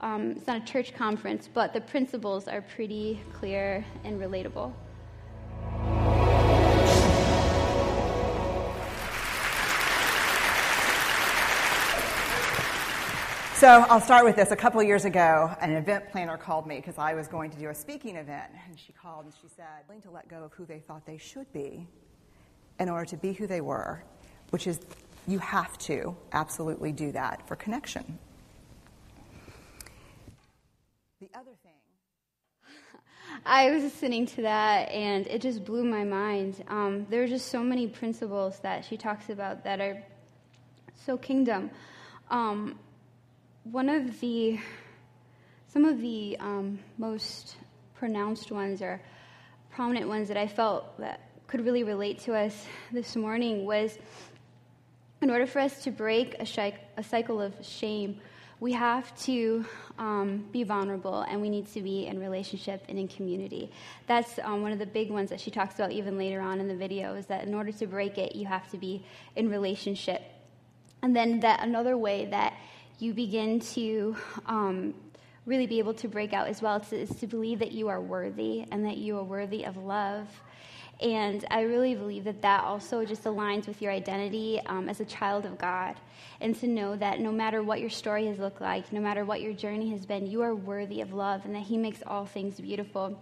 um, 0.00 0.32
it's 0.32 0.46
not 0.46 0.56
a 0.56 0.64
church 0.64 0.92
conference, 0.92 1.48
but 1.52 1.72
the 1.72 1.80
principles 1.80 2.48
are 2.48 2.62
pretty 2.62 3.20
clear 3.32 3.84
and 4.02 4.20
relatable. 4.20 4.72
So 13.64 13.86
I'll 13.88 13.98
start 13.98 14.26
with 14.26 14.36
this. 14.36 14.50
A 14.50 14.56
couple 14.56 14.82
years 14.82 15.06
ago, 15.06 15.50
an 15.58 15.72
event 15.72 16.10
planner 16.10 16.36
called 16.36 16.66
me 16.66 16.76
because 16.76 16.98
I 16.98 17.14
was 17.14 17.28
going 17.28 17.50
to 17.50 17.58
do 17.58 17.70
a 17.70 17.74
speaking 17.74 18.16
event. 18.16 18.52
And 18.68 18.78
she 18.78 18.92
called 18.92 19.24
and 19.24 19.32
she 19.40 19.48
said, 19.56 19.64
willing 19.88 20.02
to 20.02 20.10
let 20.10 20.28
go 20.28 20.44
of 20.44 20.52
who 20.52 20.66
they 20.66 20.80
thought 20.80 21.06
they 21.06 21.16
should 21.16 21.50
be 21.54 21.88
in 22.78 22.90
order 22.90 23.06
to 23.06 23.16
be 23.16 23.32
who 23.32 23.46
they 23.46 23.62
were, 23.62 24.04
which 24.50 24.66
is 24.66 24.80
you 25.26 25.38
have 25.38 25.78
to 25.78 26.14
absolutely 26.32 26.92
do 26.92 27.10
that 27.12 27.48
for 27.48 27.56
connection. 27.56 28.18
The 31.22 31.30
other 31.34 31.52
thing. 31.62 31.72
I 33.46 33.70
was 33.70 33.82
listening 33.82 34.26
to 34.26 34.42
that 34.42 34.90
and 34.90 35.26
it 35.26 35.40
just 35.40 35.64
blew 35.64 35.84
my 35.84 36.04
mind. 36.04 36.62
Um, 36.68 37.06
there 37.08 37.22
are 37.22 37.28
just 37.28 37.48
so 37.48 37.64
many 37.64 37.86
principles 37.86 38.58
that 38.58 38.84
she 38.84 38.98
talks 38.98 39.30
about 39.30 39.64
that 39.64 39.80
are 39.80 40.04
so 41.06 41.16
kingdom. 41.16 41.70
Um, 42.30 42.78
one 43.64 43.88
of 43.88 44.20
the 44.20 44.58
some 45.68 45.84
of 45.84 46.00
the 46.00 46.36
um, 46.38 46.78
most 46.98 47.56
pronounced 47.94 48.52
ones 48.52 48.80
or 48.82 49.00
prominent 49.70 50.06
ones 50.06 50.28
that 50.28 50.36
I 50.36 50.46
felt 50.46 50.98
that 50.98 51.20
could 51.46 51.64
really 51.64 51.82
relate 51.82 52.20
to 52.20 52.34
us 52.34 52.66
this 52.92 53.16
morning 53.16 53.64
was 53.64 53.98
in 55.20 55.30
order 55.30 55.46
for 55.46 55.58
us 55.58 55.82
to 55.84 55.90
break 55.90 56.36
a, 56.38 56.74
a 56.96 57.02
cycle 57.02 57.40
of 57.40 57.54
shame, 57.62 58.20
we 58.60 58.72
have 58.72 59.18
to 59.22 59.64
um, 59.98 60.46
be 60.52 60.62
vulnerable 60.62 61.22
and 61.22 61.40
we 61.40 61.48
need 61.48 61.66
to 61.72 61.80
be 61.80 62.06
in 62.06 62.20
relationship 62.20 62.84
and 62.88 62.98
in 62.98 63.08
community. 63.08 63.72
That's 64.06 64.38
um, 64.42 64.62
one 64.62 64.72
of 64.72 64.78
the 64.78 64.86
big 64.86 65.10
ones 65.10 65.30
that 65.30 65.40
she 65.40 65.50
talks 65.50 65.74
about 65.74 65.90
even 65.90 66.18
later 66.18 66.40
on 66.40 66.60
in 66.60 66.68
the 66.68 66.76
video 66.76 67.14
is 67.14 67.26
that 67.26 67.44
in 67.44 67.54
order 67.54 67.72
to 67.72 67.86
break 67.86 68.18
it, 68.18 68.36
you 68.36 68.46
have 68.46 68.70
to 68.70 68.76
be 68.76 69.04
in 69.34 69.48
relationship. 69.48 70.22
And 71.02 71.16
then 71.16 71.40
that 71.40 71.62
another 71.62 71.96
way 71.96 72.26
that 72.26 72.54
you 72.98 73.12
begin 73.12 73.60
to 73.60 74.16
um, 74.46 74.94
really 75.46 75.66
be 75.66 75.78
able 75.78 75.94
to 75.94 76.08
break 76.08 76.32
out 76.32 76.48
as 76.48 76.62
well 76.62 76.82
is 76.90 77.10
to 77.16 77.26
believe 77.26 77.58
that 77.58 77.72
you 77.72 77.88
are 77.88 78.00
worthy 78.00 78.64
and 78.70 78.84
that 78.86 78.96
you 78.96 79.18
are 79.18 79.24
worthy 79.24 79.64
of 79.64 79.76
love. 79.76 80.28
And 81.00 81.44
I 81.50 81.62
really 81.62 81.94
believe 81.94 82.24
that 82.24 82.40
that 82.42 82.62
also 82.62 83.04
just 83.04 83.24
aligns 83.24 83.66
with 83.66 83.82
your 83.82 83.92
identity 83.92 84.60
um, 84.66 84.88
as 84.88 85.00
a 85.00 85.04
child 85.04 85.44
of 85.44 85.58
God. 85.58 85.96
And 86.40 86.54
to 86.60 86.66
know 86.66 86.96
that 86.96 87.20
no 87.20 87.32
matter 87.32 87.62
what 87.62 87.80
your 87.80 87.90
story 87.90 88.26
has 88.26 88.38
looked 88.38 88.60
like, 88.60 88.92
no 88.92 89.00
matter 89.00 89.24
what 89.24 89.40
your 89.40 89.52
journey 89.52 89.90
has 89.90 90.06
been, 90.06 90.26
you 90.26 90.42
are 90.42 90.54
worthy 90.54 91.00
of 91.00 91.12
love 91.12 91.44
and 91.44 91.54
that 91.54 91.62
He 91.62 91.76
makes 91.76 92.00
all 92.06 92.24
things 92.24 92.60
beautiful. 92.60 93.20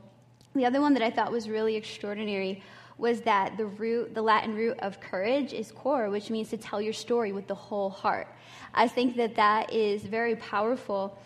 The 0.54 0.66
other 0.66 0.80
one 0.80 0.92
that 0.94 1.02
I 1.02 1.10
thought 1.10 1.32
was 1.32 1.48
really 1.48 1.76
extraordinary 1.76 2.62
was 3.02 3.20
that 3.22 3.56
the 3.56 3.66
root, 3.66 4.14
the 4.14 4.22
Latin 4.22 4.54
root 4.54 4.78
of 4.78 5.00
courage 5.00 5.52
is 5.52 5.72
cor, 5.72 6.08
which 6.08 6.30
means 6.30 6.50
to 6.50 6.56
tell 6.56 6.80
your 6.80 6.92
story 6.92 7.32
with 7.32 7.48
the 7.48 7.54
whole 7.54 7.90
heart. 7.90 8.28
I 8.74 8.86
think 8.86 9.16
that 9.16 9.34
that 9.34 9.72
is 9.72 10.04
very 10.04 10.36
powerful, 10.36 11.18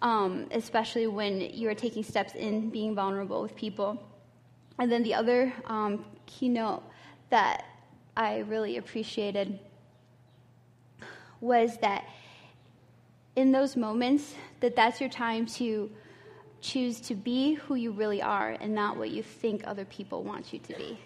um, 0.00 0.46
especially 0.52 1.08
when 1.08 1.40
you 1.40 1.68
are 1.68 1.74
taking 1.74 2.04
steps 2.04 2.36
in 2.36 2.70
being 2.70 2.94
vulnerable 2.94 3.42
with 3.42 3.56
people. 3.56 4.00
And 4.78 4.90
then 4.90 5.02
the 5.02 5.14
other 5.14 5.52
um, 5.66 6.04
keynote 6.26 6.84
that 7.30 7.64
I 8.16 8.38
really 8.38 8.76
appreciated 8.76 9.58
was 11.40 11.78
that 11.78 12.04
in 13.34 13.50
those 13.50 13.76
moments 13.76 14.36
that 14.60 14.76
that's 14.76 15.00
your 15.00 15.10
time 15.10 15.46
to 15.46 15.90
choose 16.60 17.00
to 17.00 17.16
be 17.16 17.54
who 17.54 17.74
you 17.74 17.90
really 17.90 18.22
are 18.22 18.56
and 18.60 18.72
not 18.72 18.96
what 18.96 19.10
you 19.10 19.22
think 19.24 19.66
other 19.66 19.84
people 19.84 20.22
want 20.22 20.52
you 20.52 20.60
to 20.60 20.74
be 20.76 20.96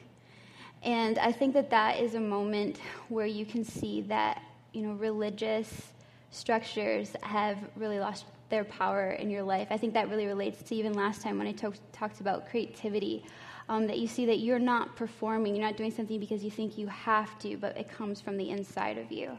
and 0.83 1.19
i 1.19 1.33
think 1.33 1.55
that 1.55 1.71
that 1.71 1.99
is 1.99 2.15
a 2.15 2.21
moment 2.21 2.79
where 3.09 3.27
you 3.27 3.45
can 3.45 3.65
see 3.65 4.01
that 4.03 4.43
you 4.73 4.83
know 4.83 4.93
religious 4.95 5.93
structures 6.31 7.15
have 7.23 7.59
really 7.77 7.99
lost 7.99 8.27
their 8.51 8.65
power 8.65 9.11
in 9.13 9.31
your 9.31 9.43
life 9.43 9.69
i 9.71 9.77
think 9.77 9.93
that 9.95 10.09
really 10.09 10.27
relates 10.27 10.63
to 10.63 10.75
even 10.75 10.93
last 10.93 11.23
time 11.23 11.39
when 11.39 11.47
i 11.47 11.53
talk, 11.53 11.75
talked 11.93 12.21
about 12.21 12.49
creativity 12.49 13.25
um, 13.69 13.87
that 13.87 13.99
you 13.99 14.07
see 14.07 14.25
that 14.27 14.39
you're 14.39 14.59
not 14.59 14.97
performing, 14.97 15.55
you're 15.55 15.65
not 15.65 15.77
doing 15.77 15.91
something 15.91 16.19
because 16.19 16.43
you 16.43 16.51
think 16.51 16.79
you 16.79 16.87
have 16.87 17.39
to, 17.41 17.57
but 17.57 17.77
it 17.77 17.91
comes 17.91 18.21
from 18.21 18.37
the 18.37 18.51
inside 18.51 18.97
of 18.99 19.13
you. 19.13 19.39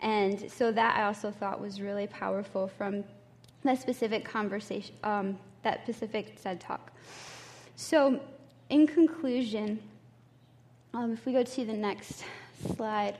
And 0.00 0.50
so 0.50 0.70
that 0.72 0.96
I 0.96 1.04
also 1.04 1.30
thought 1.30 1.60
was 1.60 1.80
really 1.80 2.06
powerful 2.06 2.68
from 2.68 3.02
that 3.64 3.80
specific 3.80 4.24
conversation, 4.24 4.94
um, 5.02 5.38
that 5.62 5.82
specific 5.82 6.40
TED 6.40 6.60
talk. 6.60 6.92
So, 7.74 8.20
in 8.68 8.86
conclusion, 8.86 9.80
um, 10.96 11.12
if 11.12 11.26
we 11.26 11.32
go 11.34 11.42
to 11.42 11.64
the 11.66 11.74
next 11.74 12.24
slide, 12.74 13.16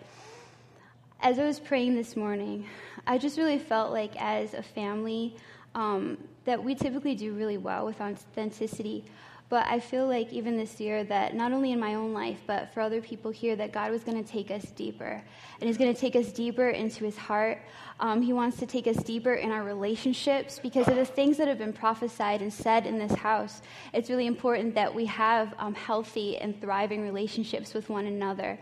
as 1.20 1.38
I 1.38 1.44
was 1.44 1.60
praying 1.60 1.94
this 1.94 2.16
morning, 2.16 2.66
I 3.06 3.18
just 3.18 3.36
really 3.36 3.58
felt 3.58 3.92
like 3.92 4.16
as 4.16 4.54
a 4.54 4.62
family 4.62 5.36
um, 5.74 6.16
that 6.46 6.64
we 6.64 6.74
typically 6.74 7.14
do 7.14 7.34
really 7.34 7.58
well 7.58 7.84
with 7.84 8.00
authenticity, 8.00 9.04
But 9.48 9.66
I 9.68 9.78
feel 9.78 10.08
like 10.08 10.32
even 10.32 10.56
this 10.56 10.80
year 10.80 11.04
that 11.04 11.34
not 11.34 11.52
only 11.52 11.72
in 11.72 11.78
my 11.78 11.94
own 11.94 12.12
life, 12.12 12.40
but 12.46 12.74
for 12.74 12.80
other 12.80 13.00
people 13.00 13.30
here, 13.30 13.54
that 13.56 13.72
God 13.72 13.92
was 13.92 14.02
going 14.02 14.22
to 14.22 14.28
take 14.28 14.50
us 14.50 14.64
deeper. 14.72 15.22
And 15.60 15.68
He's 15.68 15.78
going 15.78 15.94
to 15.94 16.00
take 16.00 16.16
us 16.16 16.32
deeper 16.32 16.70
into 16.70 17.04
His 17.04 17.16
heart. 17.16 17.62
Um, 17.98 18.20
he 18.20 18.34
wants 18.34 18.58
to 18.58 18.66
take 18.66 18.86
us 18.86 18.96
deeper 18.96 19.34
in 19.34 19.50
our 19.50 19.64
relationships 19.64 20.58
because 20.62 20.86
of 20.88 20.96
the 20.96 21.04
things 21.04 21.38
that 21.38 21.48
have 21.48 21.56
been 21.56 21.72
prophesied 21.72 22.42
and 22.42 22.52
said 22.52 22.86
in 22.86 22.98
this 22.98 23.12
house. 23.12 23.62
It's 23.94 24.10
really 24.10 24.26
important 24.26 24.74
that 24.74 24.94
we 24.94 25.06
have 25.06 25.54
um, 25.58 25.74
healthy 25.74 26.36
and 26.36 26.60
thriving 26.60 27.02
relationships 27.02 27.72
with 27.72 27.88
one 27.88 28.06
another. 28.06 28.58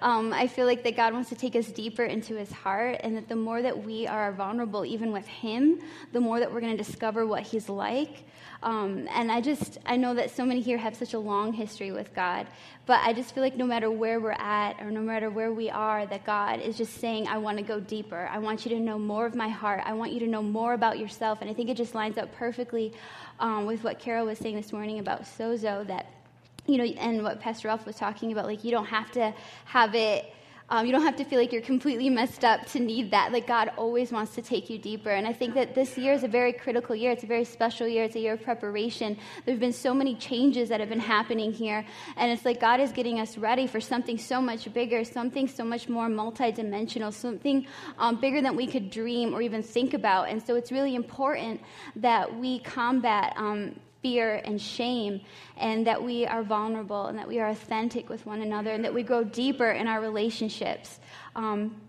Um, 0.00 0.32
I 0.32 0.46
feel 0.46 0.64
like 0.64 0.82
that 0.84 0.96
God 0.96 1.12
wants 1.12 1.28
to 1.28 1.34
take 1.34 1.54
us 1.54 1.66
deeper 1.66 2.04
into 2.04 2.34
His 2.34 2.50
heart, 2.50 3.00
and 3.02 3.14
that 3.16 3.28
the 3.28 3.36
more 3.36 3.60
that 3.60 3.84
we 3.84 4.06
are 4.06 4.32
vulnerable, 4.32 4.86
even 4.86 5.12
with 5.12 5.26
Him, 5.26 5.80
the 6.12 6.20
more 6.20 6.40
that 6.40 6.50
we're 6.50 6.60
going 6.60 6.76
to 6.76 6.82
discover 6.82 7.26
what 7.26 7.42
He's 7.42 7.68
like. 7.68 8.24
Um, 8.62 9.08
and 9.12 9.30
I 9.30 9.40
just, 9.40 9.78
I 9.86 9.96
know 9.96 10.14
that 10.14 10.34
so 10.34 10.44
many 10.44 10.60
here 10.60 10.78
have 10.78 10.96
such 10.96 11.14
a 11.14 11.18
long 11.18 11.52
history 11.52 11.92
with 11.92 12.12
God, 12.14 12.46
but 12.86 13.00
I 13.04 13.12
just 13.12 13.32
feel 13.32 13.42
like 13.42 13.56
no 13.56 13.66
matter 13.66 13.90
where 13.90 14.18
we're 14.18 14.32
at 14.32 14.80
or 14.80 14.90
no 14.90 15.00
matter 15.00 15.30
where 15.30 15.52
we 15.52 15.70
are, 15.70 16.06
that 16.06 16.26
God 16.26 16.60
is 16.60 16.76
just 16.76 16.94
saying, 16.94 17.28
I 17.28 17.38
want 17.38 17.58
to 17.58 17.62
go 17.62 17.78
deeper. 17.78 18.28
I 18.32 18.38
want 18.38 18.64
you 18.64 18.70
to 18.76 18.80
know 18.80 18.98
more 18.98 19.26
of 19.26 19.36
my 19.36 19.48
heart. 19.48 19.82
I 19.84 19.92
want 19.92 20.12
you 20.12 20.18
to 20.20 20.26
know 20.26 20.42
more 20.42 20.74
about 20.74 20.98
yourself. 20.98 21.40
And 21.40 21.48
I 21.48 21.54
think 21.54 21.68
it 21.70 21.76
just 21.76 21.94
lines 21.94 22.18
up 22.18 22.34
perfectly 22.34 22.92
um, 23.38 23.64
with 23.64 23.84
what 23.84 24.00
Carol 24.00 24.26
was 24.26 24.38
saying 24.38 24.56
this 24.56 24.72
morning 24.72 24.98
about 24.98 25.22
Sozo 25.22 25.86
that, 25.86 26.06
you 26.66 26.78
know, 26.78 26.84
and 26.84 27.22
what 27.22 27.40
Pastor 27.40 27.68
Ralph 27.68 27.86
was 27.86 27.94
talking 27.94 28.32
about. 28.32 28.46
Like, 28.46 28.64
you 28.64 28.72
don't 28.72 28.86
have 28.86 29.12
to 29.12 29.32
have 29.66 29.94
it 29.94 30.32
um, 30.70 30.84
you 30.84 30.92
don't 30.92 31.02
have 31.02 31.16
to 31.16 31.24
feel 31.24 31.38
like 31.38 31.52
you're 31.52 31.62
completely 31.62 32.10
messed 32.10 32.44
up 32.44 32.66
to 32.66 32.80
need 32.80 33.10
that. 33.10 33.32
Like 33.32 33.46
God 33.46 33.70
always 33.76 34.12
wants 34.12 34.34
to 34.34 34.42
take 34.42 34.68
you 34.68 34.78
deeper. 34.78 35.10
And 35.10 35.26
I 35.26 35.32
think 35.32 35.54
that 35.54 35.74
this 35.74 35.96
year 35.96 36.12
is 36.12 36.24
a 36.24 36.28
very 36.28 36.52
critical 36.52 36.94
year. 36.94 37.10
It's 37.12 37.24
a 37.24 37.26
very 37.26 37.44
special 37.44 37.88
year. 37.88 38.04
It's 38.04 38.16
a 38.16 38.20
year 38.20 38.34
of 38.34 38.42
preparation. 38.42 39.16
There 39.44 39.54
have 39.54 39.60
been 39.60 39.72
so 39.72 39.94
many 39.94 40.14
changes 40.14 40.68
that 40.68 40.80
have 40.80 40.90
been 40.90 41.00
happening 41.00 41.52
here. 41.52 41.86
And 42.16 42.30
it's 42.30 42.44
like 42.44 42.60
God 42.60 42.80
is 42.80 42.92
getting 42.92 43.18
us 43.18 43.38
ready 43.38 43.66
for 43.66 43.80
something 43.80 44.18
so 44.18 44.42
much 44.42 44.70
bigger, 44.74 45.04
something 45.04 45.48
so 45.48 45.64
much 45.64 45.88
more 45.88 46.08
multidimensional, 46.08 47.12
something 47.12 47.66
um, 47.98 48.20
bigger 48.20 48.42
than 48.42 48.54
we 48.54 48.66
could 48.66 48.90
dream 48.90 49.34
or 49.34 49.40
even 49.40 49.62
think 49.62 49.94
about. 49.94 50.28
And 50.28 50.44
so 50.44 50.54
it's 50.56 50.70
really 50.70 50.94
important 50.94 51.62
that 51.96 52.38
we 52.38 52.58
combat 52.58 53.32
um, 53.36 53.74
fear 54.02 54.40
and 54.44 54.60
shame, 54.60 55.20
and 55.56 55.86
that 55.86 56.02
we 56.02 56.26
are 56.26 56.42
vulnerable 56.42 57.06
and 57.06 57.18
that 57.18 57.26
we 57.26 57.40
are 57.40 57.48
authentic 57.48 58.08
with 58.08 58.24
one 58.26 58.42
another, 58.42 58.70
and 58.70 58.84
that 58.84 58.94
we 58.94 59.02
grow 59.02 59.24
deeper 59.24 59.70
in 59.70 59.88
our 59.88 60.00
relationships. 60.00 61.00
Um, 61.34 61.80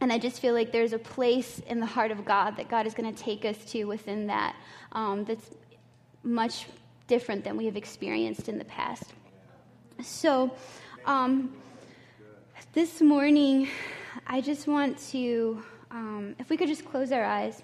and 0.00 0.12
I 0.12 0.18
just 0.18 0.40
feel 0.40 0.54
like 0.54 0.72
there's 0.72 0.94
a 0.94 0.98
place 0.98 1.60
in 1.66 1.78
the 1.78 1.86
heart 1.86 2.10
of 2.10 2.24
God 2.24 2.56
that 2.56 2.68
God 2.68 2.86
is 2.86 2.94
going 2.94 3.14
to 3.14 3.22
take 3.22 3.44
us 3.44 3.62
to 3.72 3.84
within 3.84 4.26
that 4.28 4.56
um, 4.92 5.24
that's 5.24 5.50
much 6.22 6.66
different 7.06 7.44
than 7.44 7.56
we 7.56 7.66
have 7.66 7.76
experienced 7.76 8.48
in 8.48 8.56
the 8.56 8.64
past. 8.64 9.12
So, 10.02 10.52
um, 11.04 11.54
this 12.72 13.02
morning, 13.02 13.68
I 14.26 14.40
just 14.40 14.66
want 14.66 14.98
to, 15.10 15.62
um, 15.90 16.34
if 16.38 16.48
we 16.48 16.56
could 16.56 16.68
just 16.68 16.84
close 16.84 17.12
our 17.12 17.24
eyes. 17.24 17.62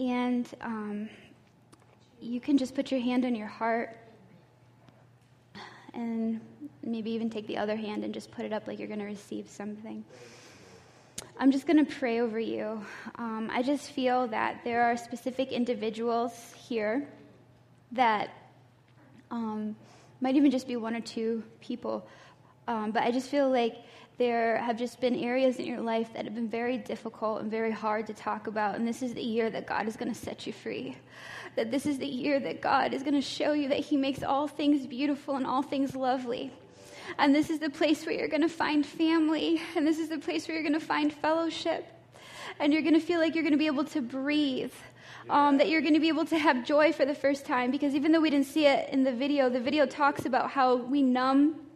And 0.00 0.48
um, 0.62 1.10
you 2.22 2.40
can 2.40 2.56
just 2.56 2.74
put 2.74 2.90
your 2.90 3.00
hand 3.00 3.26
on 3.26 3.34
your 3.34 3.46
heart 3.46 3.98
and 5.92 6.40
maybe 6.82 7.10
even 7.10 7.28
take 7.28 7.46
the 7.46 7.58
other 7.58 7.76
hand 7.76 8.02
and 8.02 8.14
just 8.14 8.30
put 8.30 8.46
it 8.46 8.52
up 8.52 8.66
like 8.66 8.78
you're 8.78 8.88
going 8.88 9.00
to 9.00 9.04
receive 9.04 9.46
something. 9.46 10.02
I'm 11.38 11.50
just 11.50 11.66
going 11.66 11.84
to 11.84 11.92
pray 11.98 12.20
over 12.20 12.40
you. 12.40 12.82
Um, 13.16 13.50
I 13.52 13.62
just 13.62 13.90
feel 13.90 14.26
that 14.28 14.64
there 14.64 14.84
are 14.84 14.96
specific 14.96 15.52
individuals 15.52 16.54
here 16.56 17.06
that 17.92 18.30
um, 19.30 19.76
might 20.22 20.34
even 20.34 20.50
just 20.50 20.66
be 20.66 20.76
one 20.76 20.94
or 20.94 21.00
two 21.00 21.42
people, 21.60 22.06
um, 22.66 22.90
but 22.90 23.02
I 23.02 23.10
just 23.10 23.28
feel 23.28 23.50
like 23.50 23.74
there 24.20 24.58
have 24.58 24.76
just 24.76 25.00
been 25.00 25.16
areas 25.16 25.56
in 25.56 25.64
your 25.64 25.80
life 25.80 26.12
that 26.12 26.26
have 26.26 26.34
been 26.34 26.46
very 26.46 26.76
difficult 26.76 27.40
and 27.40 27.50
very 27.50 27.70
hard 27.70 28.06
to 28.06 28.12
talk 28.12 28.48
about. 28.48 28.74
And 28.74 28.86
this 28.86 29.02
is 29.02 29.14
the 29.14 29.22
year 29.22 29.48
that 29.48 29.66
God 29.66 29.88
is 29.88 29.96
going 29.96 30.12
to 30.12 30.18
set 30.18 30.46
you 30.46 30.52
free. 30.52 30.94
That 31.56 31.70
this 31.70 31.86
is 31.86 31.96
the 31.96 32.06
year 32.06 32.38
that 32.38 32.60
God 32.60 32.92
is 32.92 33.02
going 33.02 33.14
to 33.14 33.22
show 33.22 33.54
you 33.54 33.70
that 33.70 33.78
He 33.78 33.96
makes 33.96 34.22
all 34.22 34.46
things 34.46 34.86
beautiful 34.86 35.36
and 35.36 35.46
all 35.46 35.62
things 35.62 35.96
lovely. 35.96 36.52
And 37.18 37.34
this 37.34 37.48
is 37.48 37.60
the 37.60 37.70
place 37.70 38.04
where 38.04 38.14
you're 38.14 38.28
going 38.28 38.42
to 38.42 38.48
find 38.48 38.84
family. 38.84 39.62
And 39.74 39.86
this 39.86 39.98
is 39.98 40.10
the 40.10 40.18
place 40.18 40.46
where 40.46 40.54
you're 40.54 40.68
going 40.68 40.78
to 40.78 40.86
find 40.86 41.10
fellowship. 41.10 41.86
And 42.58 42.74
you're 42.74 42.82
going 42.82 42.92
to 42.92 43.00
feel 43.00 43.20
like 43.20 43.34
you're 43.34 43.42
going 43.42 43.52
to 43.52 43.58
be 43.58 43.68
able 43.68 43.84
to 43.84 44.02
breathe. 44.02 44.74
Um, 45.30 45.56
that 45.56 45.70
you're 45.70 45.80
going 45.80 45.94
to 45.94 46.00
be 46.00 46.08
able 46.08 46.26
to 46.26 46.38
have 46.38 46.66
joy 46.66 46.92
for 46.92 47.06
the 47.06 47.14
first 47.14 47.46
time. 47.46 47.70
Because 47.70 47.94
even 47.94 48.12
though 48.12 48.20
we 48.20 48.28
didn't 48.28 48.48
see 48.48 48.66
it 48.66 48.90
in 48.90 49.02
the 49.02 49.12
video, 49.12 49.48
the 49.48 49.60
video 49.60 49.86
talks 49.86 50.26
about 50.26 50.50
how 50.50 50.76
we 50.76 51.02
numb 51.02 51.69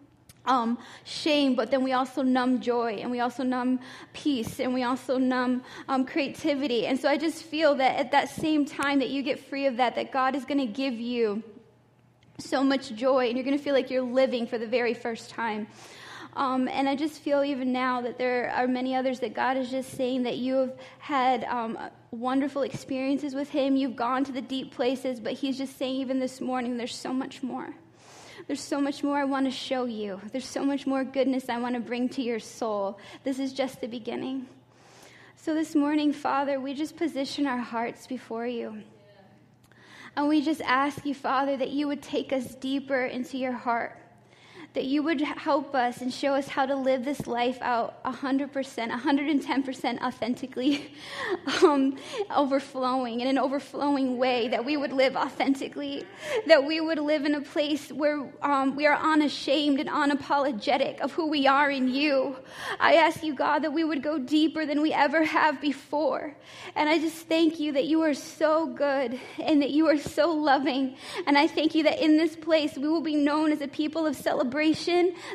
um, 0.46 0.78
shame, 1.04 1.54
but 1.54 1.70
then 1.70 1.82
we 1.82 1.92
also 1.92 2.22
numb 2.22 2.60
joy 2.60 2.94
and 2.94 3.10
we 3.10 3.20
also 3.20 3.42
numb 3.42 3.80
peace 4.12 4.60
and 4.60 4.74
we 4.74 4.82
also 4.82 5.18
numb 5.18 5.62
um, 5.88 6.04
creativity. 6.04 6.86
And 6.86 6.98
so 6.98 7.08
I 7.08 7.16
just 7.16 7.42
feel 7.42 7.74
that 7.76 7.98
at 7.98 8.10
that 8.12 8.28
same 8.28 8.64
time 8.64 8.98
that 8.98 9.10
you 9.10 9.22
get 9.22 9.38
free 9.38 9.66
of 9.66 9.78
that, 9.78 9.94
that 9.94 10.12
God 10.12 10.34
is 10.34 10.44
going 10.44 10.60
to 10.60 10.66
give 10.66 10.94
you 10.94 11.42
so 12.38 12.62
much 12.62 12.94
joy 12.94 13.28
and 13.28 13.36
you're 13.36 13.44
going 13.44 13.56
to 13.56 13.62
feel 13.62 13.74
like 13.74 13.90
you're 13.90 14.02
living 14.02 14.46
for 14.46 14.58
the 14.58 14.66
very 14.66 14.94
first 14.94 15.30
time. 15.30 15.66
Um, 16.36 16.66
and 16.66 16.88
I 16.88 16.96
just 16.96 17.20
feel 17.20 17.44
even 17.44 17.72
now 17.72 18.00
that 18.00 18.18
there 18.18 18.50
are 18.50 18.66
many 18.66 18.96
others 18.96 19.20
that 19.20 19.34
God 19.34 19.56
is 19.56 19.70
just 19.70 19.92
saying 19.92 20.24
that 20.24 20.36
you 20.36 20.56
have 20.56 20.76
had 20.98 21.44
um, 21.44 21.78
wonderful 22.10 22.62
experiences 22.62 23.34
with 23.34 23.50
Him. 23.50 23.76
You've 23.76 23.94
gone 23.94 24.24
to 24.24 24.32
the 24.32 24.42
deep 24.42 24.74
places, 24.74 25.20
but 25.20 25.34
He's 25.34 25.56
just 25.56 25.78
saying, 25.78 25.94
even 25.94 26.18
this 26.18 26.40
morning, 26.40 26.76
there's 26.76 26.94
so 26.94 27.12
much 27.12 27.42
more. 27.44 27.72
There's 28.46 28.60
so 28.60 28.80
much 28.80 29.02
more 29.02 29.18
I 29.18 29.24
want 29.24 29.46
to 29.46 29.50
show 29.50 29.86
you. 29.86 30.20
There's 30.32 30.46
so 30.46 30.64
much 30.64 30.86
more 30.86 31.02
goodness 31.02 31.48
I 31.48 31.58
want 31.58 31.74
to 31.74 31.80
bring 31.80 32.08
to 32.10 32.22
your 32.22 32.38
soul. 32.38 32.98
This 33.22 33.38
is 33.38 33.52
just 33.52 33.80
the 33.80 33.86
beginning. 33.86 34.46
So, 35.36 35.54
this 35.54 35.74
morning, 35.74 36.12
Father, 36.12 36.60
we 36.60 36.74
just 36.74 36.96
position 36.96 37.46
our 37.46 37.58
hearts 37.58 38.06
before 38.06 38.46
you. 38.46 38.82
And 40.16 40.28
we 40.28 40.42
just 40.42 40.60
ask 40.60 41.04
you, 41.04 41.14
Father, 41.14 41.56
that 41.56 41.70
you 41.70 41.88
would 41.88 42.02
take 42.02 42.32
us 42.32 42.54
deeper 42.54 43.06
into 43.06 43.36
your 43.38 43.52
heart 43.52 43.98
that 44.74 44.84
you 44.86 45.04
would 45.04 45.20
help 45.20 45.72
us 45.72 46.00
and 46.00 46.12
show 46.12 46.34
us 46.34 46.48
how 46.48 46.66
to 46.66 46.74
live 46.74 47.04
this 47.04 47.28
life 47.28 47.58
out 47.62 48.02
100%, 48.02 48.50
110% 48.50 50.02
authentically, 50.02 50.92
um, 51.62 51.96
overflowing 52.34 53.20
in 53.20 53.28
an 53.28 53.38
overflowing 53.38 54.18
way, 54.18 54.48
that 54.48 54.64
we 54.64 54.76
would 54.76 54.92
live 54.92 55.14
authentically, 55.14 56.04
that 56.48 56.64
we 56.64 56.80
would 56.80 56.98
live 56.98 57.24
in 57.24 57.36
a 57.36 57.40
place 57.40 57.90
where 57.90 58.28
um, 58.42 58.74
we 58.74 58.84
are 58.84 58.96
unashamed 58.96 59.78
and 59.78 59.88
unapologetic 59.88 60.98
of 60.98 61.12
who 61.12 61.28
we 61.28 61.46
are 61.46 61.70
in 61.70 61.88
you. 61.88 62.36
I 62.80 62.94
ask 62.94 63.22
you, 63.22 63.32
God, 63.32 63.60
that 63.60 63.72
we 63.72 63.84
would 63.84 64.02
go 64.02 64.18
deeper 64.18 64.66
than 64.66 64.82
we 64.82 64.92
ever 64.92 65.22
have 65.22 65.60
before. 65.60 66.34
And 66.74 66.88
I 66.88 66.98
just 66.98 67.28
thank 67.28 67.60
you 67.60 67.72
that 67.74 67.84
you 67.84 68.02
are 68.02 68.14
so 68.14 68.66
good 68.66 69.20
and 69.38 69.62
that 69.62 69.70
you 69.70 69.86
are 69.86 69.98
so 69.98 70.32
loving. 70.32 70.96
And 71.28 71.38
I 71.38 71.46
thank 71.46 71.76
you 71.76 71.84
that 71.84 72.02
in 72.02 72.16
this 72.16 72.34
place 72.34 72.76
we 72.76 72.88
will 72.88 73.00
be 73.00 73.14
known 73.14 73.52
as 73.52 73.60
a 73.60 73.68
people 73.68 74.04
of 74.04 74.16
celebration 74.16 74.63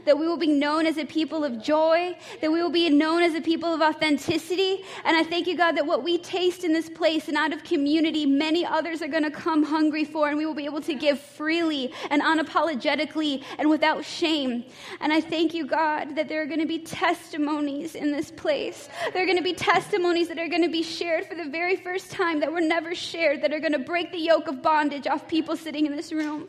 that 0.06 0.18
we 0.18 0.28
will 0.28 0.38
be 0.38 0.48
known 0.48 0.86
as 0.86 0.98
a 0.98 1.06
people 1.06 1.44
of 1.44 1.62
joy, 1.62 2.18
that 2.42 2.52
we 2.52 2.62
will 2.62 2.72
be 2.72 2.90
known 2.90 3.22
as 3.22 3.36
a 3.36 3.42
people 3.42 3.74
of 3.74 3.82
authenticity. 3.82 4.84
And 5.06 5.16
I 5.16 5.24
thank 5.24 5.46
you, 5.46 5.56
God, 5.56 5.74
that 5.74 5.86
what 5.86 6.04
we 6.04 6.18
taste 6.18 6.64
in 6.64 6.74
this 6.74 6.90
place 6.90 7.28
and 7.28 7.38
out 7.38 7.54
of 7.54 7.64
community, 7.64 8.26
many 8.26 8.66
others 8.66 9.02
are 9.02 9.08
going 9.08 9.24
to 9.24 9.32
come 9.32 9.64
hungry 9.64 10.04
for, 10.04 10.30
and 10.30 10.38
we 10.38 10.46
will 10.46 10.56
be 10.56 10.66
able 10.66 10.82
to 10.82 10.94
give 10.94 11.20
freely 11.20 11.94
and 12.10 12.22
unapologetically 12.22 13.44
and 13.58 13.70
without 13.70 14.04
shame. 14.04 14.66
And 15.00 15.14
I 15.14 15.22
thank 15.22 15.54
you, 15.54 15.68
God, 15.68 16.16
that 16.16 16.28
there 16.28 16.42
are 16.42 16.48
going 16.48 16.60
to 16.60 16.66
be 16.66 16.80
testimonies 16.80 17.96
in 17.96 18.12
this 18.12 18.32
place. 18.32 18.90
There 19.14 19.24
are 19.24 19.26
going 19.26 19.38
to 19.38 19.44
be 19.44 19.54
testimonies 19.54 20.28
that 20.30 20.40
are 20.40 20.48
going 20.48 20.64
to 20.64 20.70
be 20.70 20.84
shared 20.84 21.26
for 21.26 21.36
the 21.36 21.50
very 21.50 21.76
first 21.76 22.12
time 22.12 22.40
that 22.40 22.52
were 22.52 22.62
never 22.62 22.96
shared, 22.96 23.42
that 23.44 23.54
are 23.54 23.60
going 23.60 23.74
to 23.74 23.80
break 23.80 24.12
the 24.12 24.20
yoke 24.20 24.48
of 24.48 24.62
bondage 24.62 25.08
off 25.08 25.28
people 25.28 25.56
sitting 25.56 25.86
in 25.86 25.96
this 25.96 26.12
room. 26.12 26.48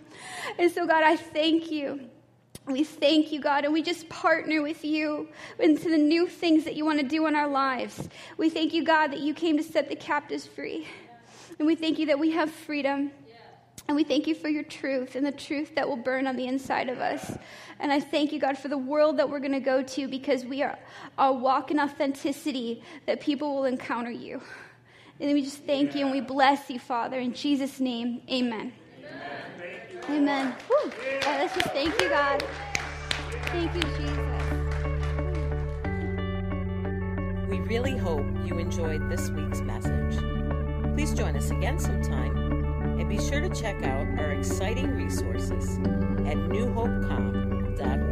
And 0.58 0.70
so, 0.70 0.86
God, 0.86 1.02
I 1.04 1.16
thank 1.16 1.70
you. 1.70 2.00
We 2.66 2.84
thank 2.84 3.32
you, 3.32 3.40
God, 3.40 3.64
and 3.64 3.72
we 3.72 3.82
just 3.82 4.08
partner 4.08 4.62
with 4.62 4.84
you 4.84 5.28
into 5.58 5.88
the 5.88 5.98
new 5.98 6.28
things 6.28 6.64
that 6.64 6.76
you 6.76 6.84
want 6.84 7.00
to 7.00 7.06
do 7.06 7.26
in 7.26 7.34
our 7.34 7.48
lives. 7.48 8.08
We 8.36 8.50
thank 8.50 8.72
you, 8.72 8.84
God, 8.84 9.08
that 9.08 9.20
you 9.20 9.34
came 9.34 9.56
to 9.56 9.62
set 9.62 9.88
the 9.88 9.96
captives 9.96 10.46
free. 10.46 10.86
And 11.58 11.66
we 11.66 11.74
thank 11.74 11.98
you 11.98 12.06
that 12.06 12.18
we 12.18 12.30
have 12.32 12.50
freedom. 12.50 13.10
And 13.88 13.96
we 13.96 14.04
thank 14.04 14.28
you 14.28 14.36
for 14.36 14.48
your 14.48 14.62
truth 14.62 15.16
and 15.16 15.26
the 15.26 15.32
truth 15.32 15.74
that 15.74 15.88
will 15.88 15.96
burn 15.96 16.28
on 16.28 16.36
the 16.36 16.46
inside 16.46 16.88
of 16.88 17.00
us. 17.00 17.36
And 17.80 17.90
I 17.90 17.98
thank 17.98 18.32
you, 18.32 18.38
God, 18.38 18.56
for 18.56 18.68
the 18.68 18.78
world 18.78 19.16
that 19.16 19.28
we're 19.28 19.40
going 19.40 19.52
to 19.52 19.58
go 19.58 19.82
to 19.82 20.06
because 20.06 20.44
we 20.44 20.62
are, 20.62 20.78
are 21.18 21.32
walk 21.32 21.72
in 21.72 21.80
authenticity 21.80 22.84
that 23.06 23.20
people 23.20 23.56
will 23.56 23.64
encounter 23.64 24.10
you. 24.12 24.40
And 25.18 25.32
we 25.32 25.42
just 25.42 25.64
thank 25.64 25.96
you 25.96 26.02
and 26.02 26.12
we 26.12 26.20
bless 26.20 26.70
you, 26.70 26.78
Father. 26.78 27.18
In 27.18 27.34
Jesus' 27.34 27.80
name, 27.80 28.22
amen. 28.30 28.72
Amen. 30.08 30.54
Right, 30.70 31.22
oh, 31.26 31.36
let's 31.38 31.54
just 31.54 31.70
thank 31.70 32.00
you, 32.00 32.08
God. 32.08 32.42
Thank 33.46 33.74
you, 33.74 33.82
Jesus. 33.82 34.18
We 37.48 37.58
really 37.60 37.96
hope 37.96 38.26
you 38.44 38.58
enjoyed 38.58 39.08
this 39.10 39.30
week's 39.30 39.60
message. 39.60 40.16
Please 40.94 41.14
join 41.14 41.36
us 41.36 41.50
again 41.50 41.78
sometime 41.78 42.36
and 42.98 43.08
be 43.08 43.18
sure 43.18 43.40
to 43.40 43.48
check 43.48 43.82
out 43.82 44.06
our 44.18 44.32
exciting 44.32 44.94
resources 44.96 45.78
at 46.26 46.36
newhopecom.org. 46.36 48.09